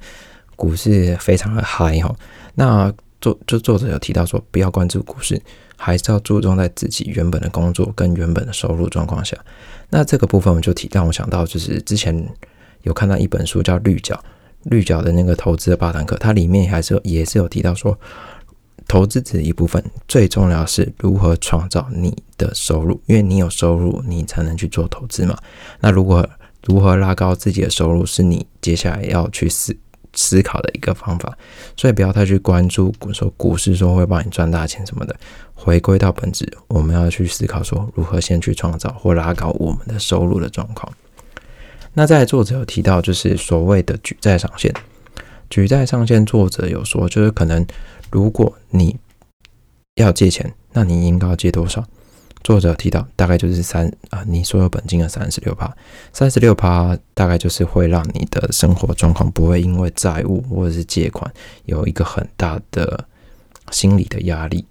[0.55, 2.15] 股市非常的嗨哈。
[2.55, 5.41] 那作就作者有提到说，不要关注股市，
[5.77, 9.37] 还是要注重在自己原本的工作跟原本的收入状况下。
[9.89, 12.13] 那这个部分我就提，让我想到就是之前
[12.81, 14.13] 有看到一本书叫《绿角》，
[14.63, 17.97] 绿角的那个投资的八堂课，它里面还是也是有提到说。
[18.85, 25.37] 投资只一部分，最重要是如何创造你的收入，因为你有收入，你才能去做投资嘛。
[25.79, 26.29] 那如果
[26.65, 29.73] 如何拉高自己的收入，是你接下来要去思
[30.13, 31.37] 思考的一个方法。
[31.75, 35.15] 所以不要太去关注说股市说会帮你赚大钱什么的，
[35.53, 40.91] 回归到本质，我们要去思考说如何先去创造或拉高我们的收入的状况。
[41.93, 44.73] 那在作者有提到，就是所谓的举债上限。
[45.49, 47.65] 举债上限，作者有说，就是可能。
[48.11, 48.95] 如果你
[49.95, 51.83] 要借钱，那你应该要借多少？
[52.43, 55.73] 作者提到，大概就是三啊，你所有本金的三十六趴，
[56.11, 61.31] 三十六趴大概就是会让你的生活状况不会因为债务或者是借款
[61.65, 63.05] 有一个很大的
[63.71, 64.65] 心理的压力。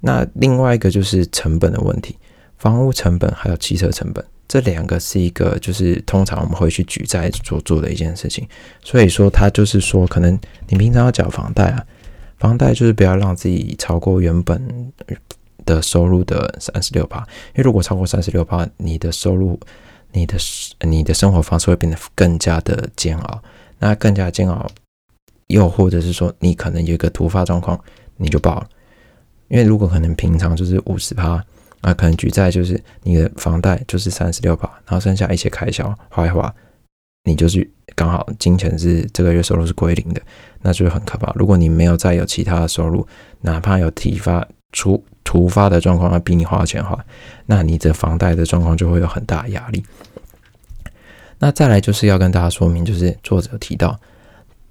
[0.00, 2.16] 那另外一个就是成本的问题，
[2.58, 8.46] 房屋成本还有汽车成本，这两个是一个就是通常我们会去举债所做的一件事情。
[8.84, 11.84] 所以说，他就是说，可能你平常要缴房贷啊。
[12.38, 14.92] 房贷就是不要让自己超过原本
[15.66, 19.60] 的收入的三十六趴，因为如果超过三十六趴，你的收入、
[20.12, 20.38] 你的
[20.80, 23.42] 你的生活方式会变得更加的煎熬。
[23.78, 24.66] 那更加煎熬，
[25.48, 27.78] 又或者是说你可能有一个突发状况，
[28.16, 28.66] 你就爆了。
[29.48, 31.44] 因为如果可能平常就是五十趴，
[31.82, 36.52] 那可能举债就是你的房贷就是三十六趴，然后剩下一些开销花一花。
[37.24, 40.22] 你就是刚好金钱是这个月收入是归零的，
[40.62, 41.32] 那就很可怕。
[41.34, 43.06] 如果你没有再有其他的收入，
[43.40, 47.04] 哪怕有提发出突发的状况要逼你花钱的话，
[47.46, 49.84] 那你这房贷的状况就会有很大压力。
[51.40, 53.98] 那再来就是要跟大家说明，就是作者提到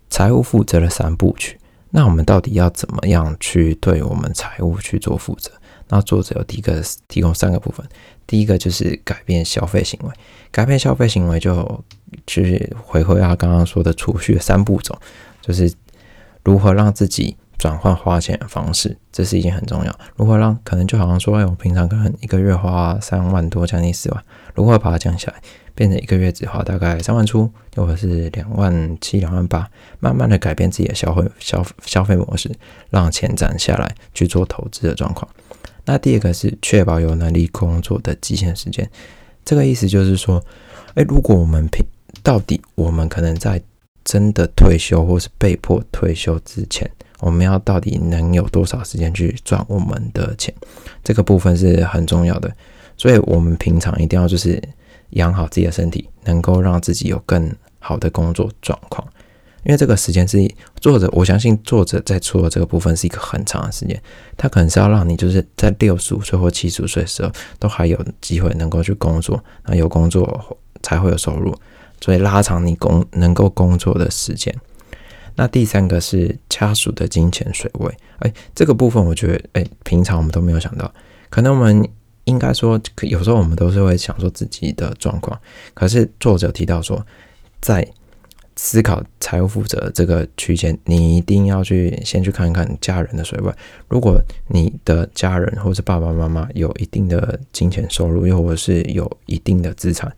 [0.10, 5.52] 财务负责的三部曲，那我们到底要怎么样去对我们财务去做负责？
[5.90, 7.86] 那作者有第一个提供三个部分，
[8.26, 10.10] 第一个就是改变消费行为，
[10.52, 11.84] 改变消费行为就
[12.26, 14.98] 去回归他刚刚说的储蓄三步骤，
[15.42, 15.72] 就是
[16.44, 20.00] 如何让自己转换花钱的方式，这是一件很重要。
[20.16, 25.42] 如何让可能就好像说，哎，我平常可能一个月花三万多，将近四万，如何把它降下来，
[25.74, 32.52] 变成一个月只花大概三万出，或者是两万七、两万八，慢慢的改变自己的消费消消费模式，
[32.90, 35.30] 让钱攒下来去做投资的状况。
[35.86, 38.90] 那第二个是确保有能力工作的极限时间，
[39.44, 40.44] 这个意思就是说，
[40.96, 41.86] 哎，如果我们平
[42.24, 43.62] 到底我们可能在
[44.04, 50.54] 真的退休或是被迫退休之前，我们要到底能有多少时间去赚我们的钱，
[51.04, 52.54] 这个部分是很重要的。
[52.98, 54.62] 所以，我们平常一定要就是
[55.12, 59.06] 养好自己的身体，能够让自己有更好的工作状况。
[59.64, 60.38] 因为这个时间是
[60.80, 64.00] 作者，我相信作者在出的这个部分是一个很长的时间，
[64.38, 71.52] 他可能是要让你就是在六十五岁或七十五岁的时候都还有机会能够去工作，那有工作才会有收入，
[72.00, 74.56] 所以拉长你工能够工作的时间。
[75.36, 80.92] 那第三个是家属的金钱水位，哎，这个部分我觉得，哎，平常我们都没有想到，
[81.30, 81.88] 可能我们
[82.24, 85.40] 应该说，有时候我们都是会想说自己的状况，
[85.74, 87.06] 可是作者提到说，
[87.60, 87.88] 在
[88.56, 93.54] 思考财务负责这个区间，你一定要去先去看看家人的水位。
[93.90, 94.18] 如果
[94.48, 100.10] 你的家人或者爸爸妈妈有一定的金钱收入，又或者是有一定的资产，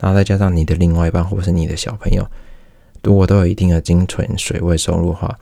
[0.00, 2.26] 然后再加上你的另外一半或者是你的小朋友，
[3.04, 5.38] 如果都有一定的金存水位收入的话，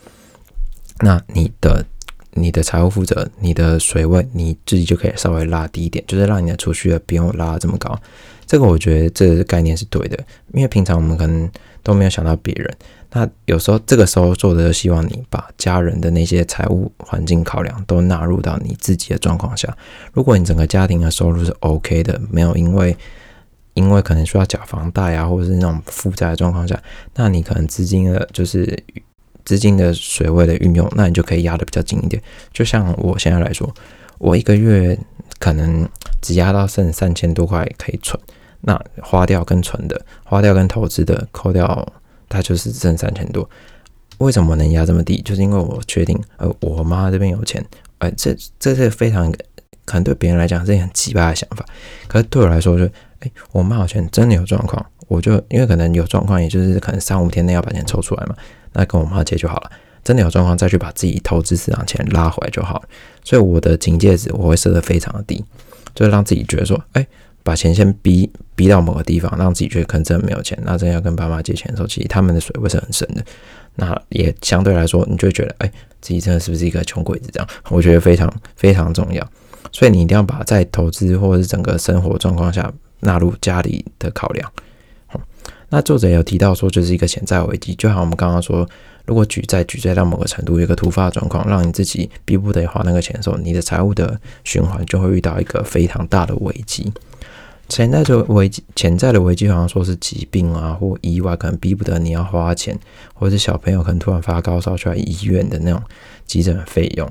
[1.01, 1.85] 那你的
[2.33, 7.99] 你的财务负责，你的水位你自己就可以稍微拉低一点，就是让你的储蓄不用拉这么高。
[8.47, 10.19] 这个我觉得这个概念是对的，
[10.53, 11.49] 因为平常我们可能
[11.83, 12.77] 都没有想到别人，
[13.13, 19.75] 那有时候这个时候做的，希望你把家人的那些财务环境考量都纳入到你自己的状况下。
[20.13, 22.95] 如果你整个家庭的收入是 OK 的，没有因为
[23.75, 26.79] 因为可能需要缴房贷啊，或者是那种负债的状况下，
[27.15, 28.83] 那你可能资金的，就是
[29.45, 32.23] 资金的水位的运用，那你就可以压的比较紧一点。
[32.53, 33.73] 就像我现在来说，
[34.19, 34.99] 我一个月
[35.39, 35.89] 可能
[36.21, 38.21] 只压到剩三千多块可以存，
[38.61, 41.87] 那花掉跟存的，花掉跟投资的扣掉，
[42.29, 43.49] 它就是剩三千多。
[44.19, 45.23] 为什么能压这么低？
[45.23, 47.65] 就是因为我确定，呃，我妈这边有钱，
[47.99, 49.33] 呃，这这是非常
[49.87, 51.65] 可能对别人来讲是很奇葩的想法，
[52.07, 52.87] 可是对我来说就。
[53.23, 58.37] 哎，我妈好像真的有状况，我就因为可能有状况，也就是可能三五天内要把钱抽出来嘛，
[58.73, 59.71] 那跟我妈借就好了。
[60.05, 62.89] 真的有状况，再去把自己投资市场钱拉回来就好了。
[63.23, 65.45] 所以我的警戒值我会设的非常的低，
[65.95, 67.07] 就是让自己觉得说，哎，
[67.45, 73.25] 把钱先逼逼到某个地方，让自己觉得可能真的没有钱，那真要跟爸妈借钱的时候，其实他们的水位是很深的。
[73.77, 77.31] 那也相对来说，你就会觉得，哎，自己真的是不是一个穷鬼子？
[77.33, 79.25] 这样，我觉得非常非常重要。
[79.71, 82.73] 所以你一定要把在投资或者是整个生活状况下。
[83.03, 84.53] 纳入家里的考量。
[85.69, 88.69] 那作者有提到说，这是一个潜在危机，就好像我们刚刚说，
[89.07, 96.93] 如果举债举债到某个程度，有个突发状况，让你自己逼不得花那个钱的时候，你的财务的循环就会遇到一个非常大的危机。
[97.71, 102.79] 潜在的危机，潜在的危机好像说是疾病啊或意外，可能逼不得你要花钱，
[103.15, 105.83] 或者是小朋友可能突然发高烧去医院的那种
[106.27, 107.11] 急诊费用。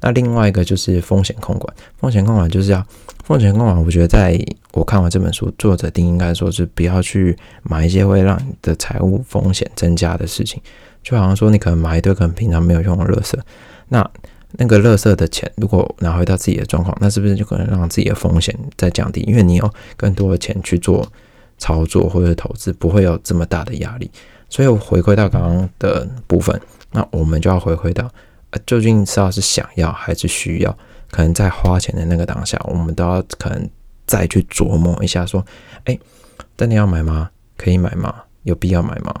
[0.00, 2.84] 那另外一个就是风险控管，风险控管就是要
[3.24, 3.84] 风险控管。
[3.84, 4.38] 我觉得在
[4.72, 10.62] 我看完这本书，作者定应该说是不要去买一些会让你的财务风险增加的事情，
[11.02, 13.34] 就好像说你可能买一堆可能平常没有用的垃圾，
[13.88, 14.08] 那
[14.52, 19.20] 那个垃圾的钱如果拿回到自己的状况，那是不是就可能让自己的风险再降低？
[19.22, 21.06] 因为你有更多的钱去做
[21.58, 24.10] 操作或者投资，不会有这么大的压力。
[24.48, 26.58] 所以我回归到刚刚的部分，
[26.92, 28.08] 那我们就要回归到。
[28.66, 30.78] 究竟知道是想要还是需要？
[31.10, 33.70] 可能在花钱的那个当下，我们都要可能
[34.06, 35.42] 再去琢磨一下，说：
[35.84, 35.98] 哎，
[36.54, 37.30] 真的要买吗？
[37.56, 38.14] 可以买吗？
[38.42, 39.14] 有必要买吗？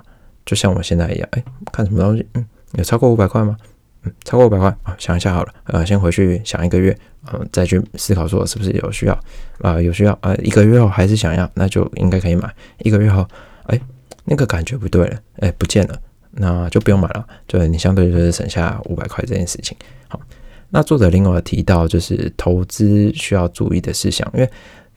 [0.44, 2.26] 就像我现在一样，哎，看什么东西？
[2.34, 3.56] 嗯，有超过五百块吗？
[4.02, 5.54] 嗯，超过五百块啊，想一下好了。
[5.64, 6.94] 呃，先回去想一个月，
[7.32, 9.18] 嗯，再去思考说是不是有需要
[9.62, 9.80] 啊？
[9.80, 10.34] 有需要啊？
[10.36, 12.54] 一个月后还是想要，那就应该可以买。
[12.78, 13.26] 一个月后，
[13.64, 13.80] 哎，
[14.24, 15.98] 那个感觉不对了，哎，不见了。
[16.40, 19.76] 那就不用买了，就你相对就是省下五百块这件事情。
[20.08, 20.20] 好，
[20.70, 24.48] 那作者另外提到就是投资需要注意的事项，因为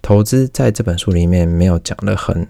[0.02, 2.48] 投资在这本书里面没有讲的很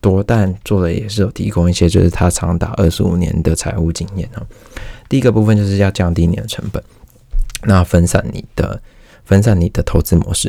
[0.00, 4.46] 多，但作者也是有提供一些，就是他长达二十五年的财务经验啊。
[5.08, 6.82] 第一个部分就是要降低你的成本，
[7.64, 8.80] 那分散你的
[9.24, 10.48] 分散你的投资模式，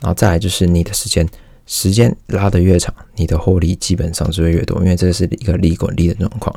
[0.00, 1.28] 然后再来就是你的时间，
[1.66, 6.54] 时间拉得越长，你的获利基本上是会越多，因为这是一个利滚利的状况。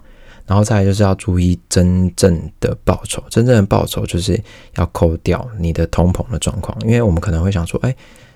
[0.52, 4.38] 然后再就是要注意真正的报酬，真正的报酬就是
[4.76, 7.96] 要扣掉你的通膨的状况，因为我们可能会想说，哎，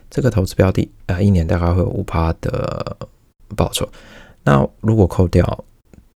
[0.09, 2.95] 这个投资标的啊，一年大概会有五趴的
[3.53, 3.86] 报酬，
[4.45, 5.66] 那如果扣掉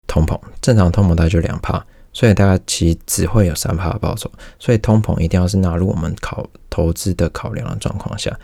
[0.06, 1.84] 通膨，正常通膨大概就两趴，
[2.14, 4.30] 所以大概其实只会有三趴的报酬，
[4.60, 8.40] 所以通膨一定要是纳入我们考投资的考量的状况下。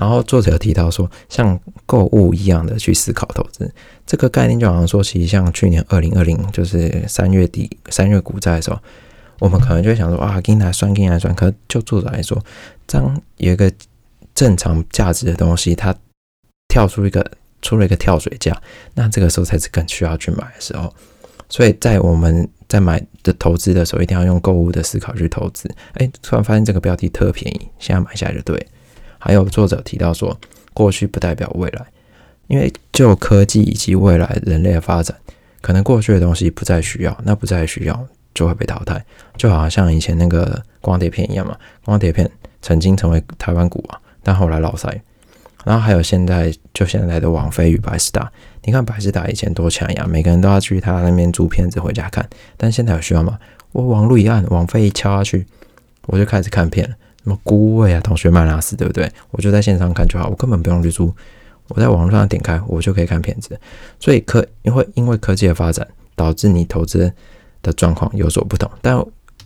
[0.00, 3.70] 然后作者提到说，像购物一样的去思考投资
[4.06, 8.78] 这个概念，就好像说，其实像去年二零二零就是三月底三月股灾的时候，
[9.40, 11.34] 我们可能就会想说啊，给你来算，给你来算。
[11.34, 12.42] 可就作者来说，
[12.86, 13.70] 当有一个
[14.34, 15.94] 正常价值的东西，它
[16.68, 17.30] 跳出一个
[17.60, 18.58] 出了一个跳水价，
[18.94, 20.90] 那这个时候才是更需要去买的时候。
[21.50, 25.70] 所以在我们在买的投资的时候，一定要用购物的思考去投资。
[25.92, 28.66] 哎，突然发现这个标的特便宜，现在买下来就对。
[29.20, 30.36] 还有作者提到说，
[30.74, 31.86] 过去不代表未来，
[32.48, 35.16] 因为就科技以及未来人类的发展，
[35.60, 39.04] 可能过去的东西不再需要，那不再需要就会被淘汰，
[39.36, 41.56] 就好像以前那个光碟片一样嘛。
[41.84, 42.28] 光碟片
[42.62, 44.88] 曾经成为台湾股王，但后来老塞。
[45.62, 48.32] 然后还有现在就现在的网飞与百事达，
[48.64, 53.38] 你看百事达以前多强呀，每个人都要去他那边租片子回家看，但现在有需要吗？
[53.72, 55.46] 我网路一按，网飞一敲下去，
[56.06, 56.96] 我就开始看片了。
[57.22, 59.10] 什么孤味啊，同学麦拉斯，对不对？
[59.30, 61.14] 我就在线上看就好，我根本不用绿租，
[61.68, 63.60] 我在网络上点开，我就可以看片子。
[63.98, 67.12] 所以科因为因为科技的发展，导致你投资
[67.60, 68.70] 的状况有所不同。
[68.80, 68.98] 但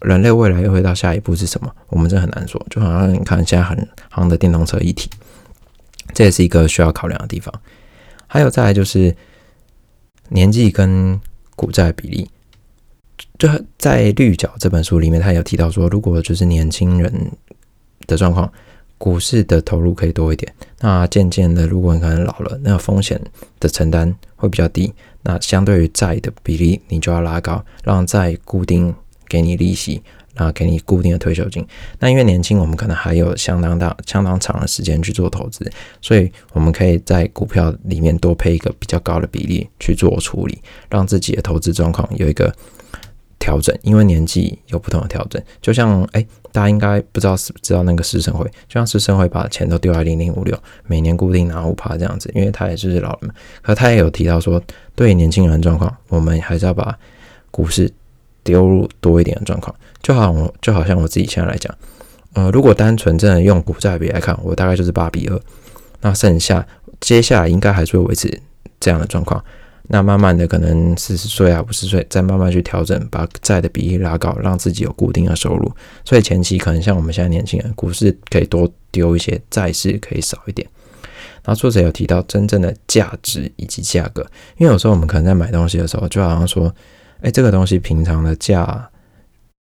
[0.02, 1.74] 人类未来又会到下一步是什么？
[1.88, 2.64] 我们这很难说。
[2.70, 5.10] 就好像你看现在很行的电动车一体，
[6.12, 7.52] 这也是一个需要考量的地方。
[8.28, 9.12] 还有再来就是
[10.28, 11.20] 年纪跟
[11.56, 12.30] 股债比例。
[13.36, 13.48] 就
[13.78, 17.32] 在《绿角》这本书里面，他有提到说，如果就是年轻人。
[18.06, 18.50] 的状况
[18.98, 20.52] 股市的投入可以多一点。
[20.80, 23.20] 那渐渐的，如果你可能老了，那风险
[23.60, 24.92] 的承担会比较低。
[25.22, 28.94] 那相对于债的比例，你就要拉高，让债固定
[29.28, 30.02] 给你利息。
[30.36, 31.64] 然后，给你固定的退休金。
[32.00, 35.64] 那因为年轻，我们可能还有相当大、相当长的时间去做投资，
[36.02, 40.58] 所以我们可以在股票里面多配一个比较高的比例去做处理，
[40.90, 42.52] 让自己的投资状况有一个
[43.44, 43.76] 调整。
[43.82, 53.34] 因为年纪有不同的调整，就像哎，大家应该不知道是知道那个师生会，就像师生会把钱都丢在零零五六，每年固定拿五趴这样子，因为他也是老人嘛。
[53.60, 54.62] 可他也有提到说，
[54.94, 56.98] 对年轻人状况，我们还是要把
[57.50, 57.92] 股市。
[58.44, 61.74] 丢入多一点的状况，就好我就好像我自己现在来讲，
[62.34, 65.40] 呃，如果单纯真的用股债比来看，我大概就是八比二，
[66.02, 66.66] 那剩下
[67.00, 68.38] 接下来应该还是会维持
[68.78, 69.42] 这样的状况。
[69.88, 75.70] 那慢慢的可能四十岁啊五十岁再慢慢去调整，把债的比例拉高，让自己有固定的收入。
[76.04, 80.68] 所以前期可能像我们现在年轻人，股市可以多丢一些，债市可以少一点。
[81.44, 84.22] 然后作者有提到真正的价值以及价格，
[84.56, 86.74] 因为有时候我们可能在买东西的时候，就好像说。
[87.20, 88.90] 哎，这个东西平常的价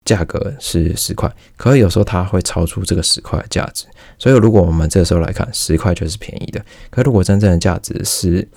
[0.03, 3.85] 价格是十块，可是有时候它会超出这个十块的价值，
[4.17, 6.59] 所以如果我们这时候来看，十块就是便宜的。
[6.89, 8.47] 可如果真正的价值是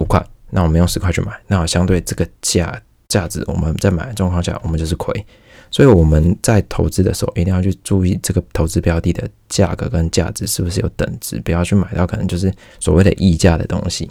[0.00, 0.20] 五块，
[0.50, 5.26] 那我们用十块去买，那相对这个价价值，我们在买的状况下，我们就是亏。
[5.70, 14.10] 所以我们在投资的时候，一定要去注意这个投资标的的价格跟价值是不是有等值，不要去买到可能就是所谓的溢价的东西。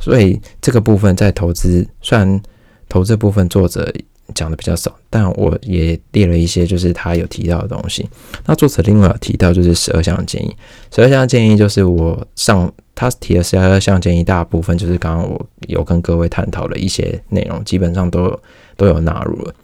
[0.00, 2.42] 所以这个部分在投资虽然。
[2.86, 3.92] 投资部分作者
[4.34, 8.08] 讲的比较少，但我也列了一些，就是他有提到的东西。
[8.44, 10.54] 那作者另外提到就是十二项建议，
[10.94, 18.40] 十二项建议就是我上他提的十二项建议，大部分就是刚刚我有跟各位探讨的一些内容，基本上都
[18.76, 19.54] 都有纳入了。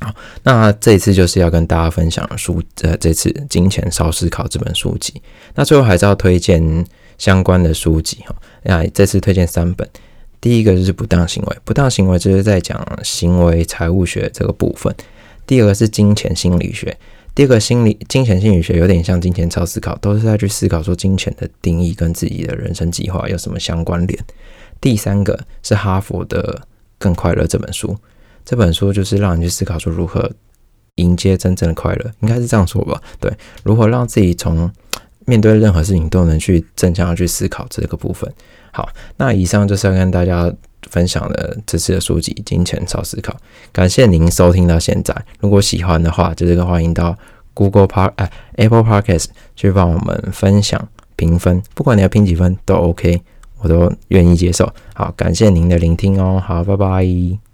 [0.00, 0.14] 好，
[0.44, 5.20] 那这一次就是要跟大家分享书，呃，这次《金钱少思考》这本书籍。
[5.54, 6.84] 那最后还是要推荐
[7.16, 9.88] 相关的书籍哈，那这次推荐三本。
[10.40, 14.94] 第一个就是不当行为，不当行为就是在讲行为财务学这个部分。
[15.44, 16.96] 第二个是金钱心理学，
[17.38, 24.24] 第二个心理金钱心理学有点像金钱超思考，都是在去思考说金钱的定义跟自己的人生计划有什么相关联。
[24.80, 26.42] 第三个是哈佛的
[26.98, 27.96] 《更快乐》这本书，
[28.44, 30.28] 这本书就是让你去思考说如何
[30.96, 33.00] 迎接真正的快乐，应该是这样说吧？
[33.20, 33.32] 对，
[33.62, 34.68] 如何让自己从
[35.24, 38.28] 面对任何事情都能去正向的去思考这个部分。
[38.72, 40.52] 好，那以上就是要跟大家
[40.90, 43.32] 分享了这次的书籍《金钱超思考》。
[43.72, 47.16] 感谢您收听到现在，如果喜欢的话，就是欢迎到
[47.54, 49.26] Google Park 哎 Apple Podcast
[49.56, 53.20] 去帮我们分享评分，不管你要评几分都 OK，
[53.58, 54.72] 我都愿意接受。
[54.94, 57.47] 好，感谢您的聆听哦，好，拜拜。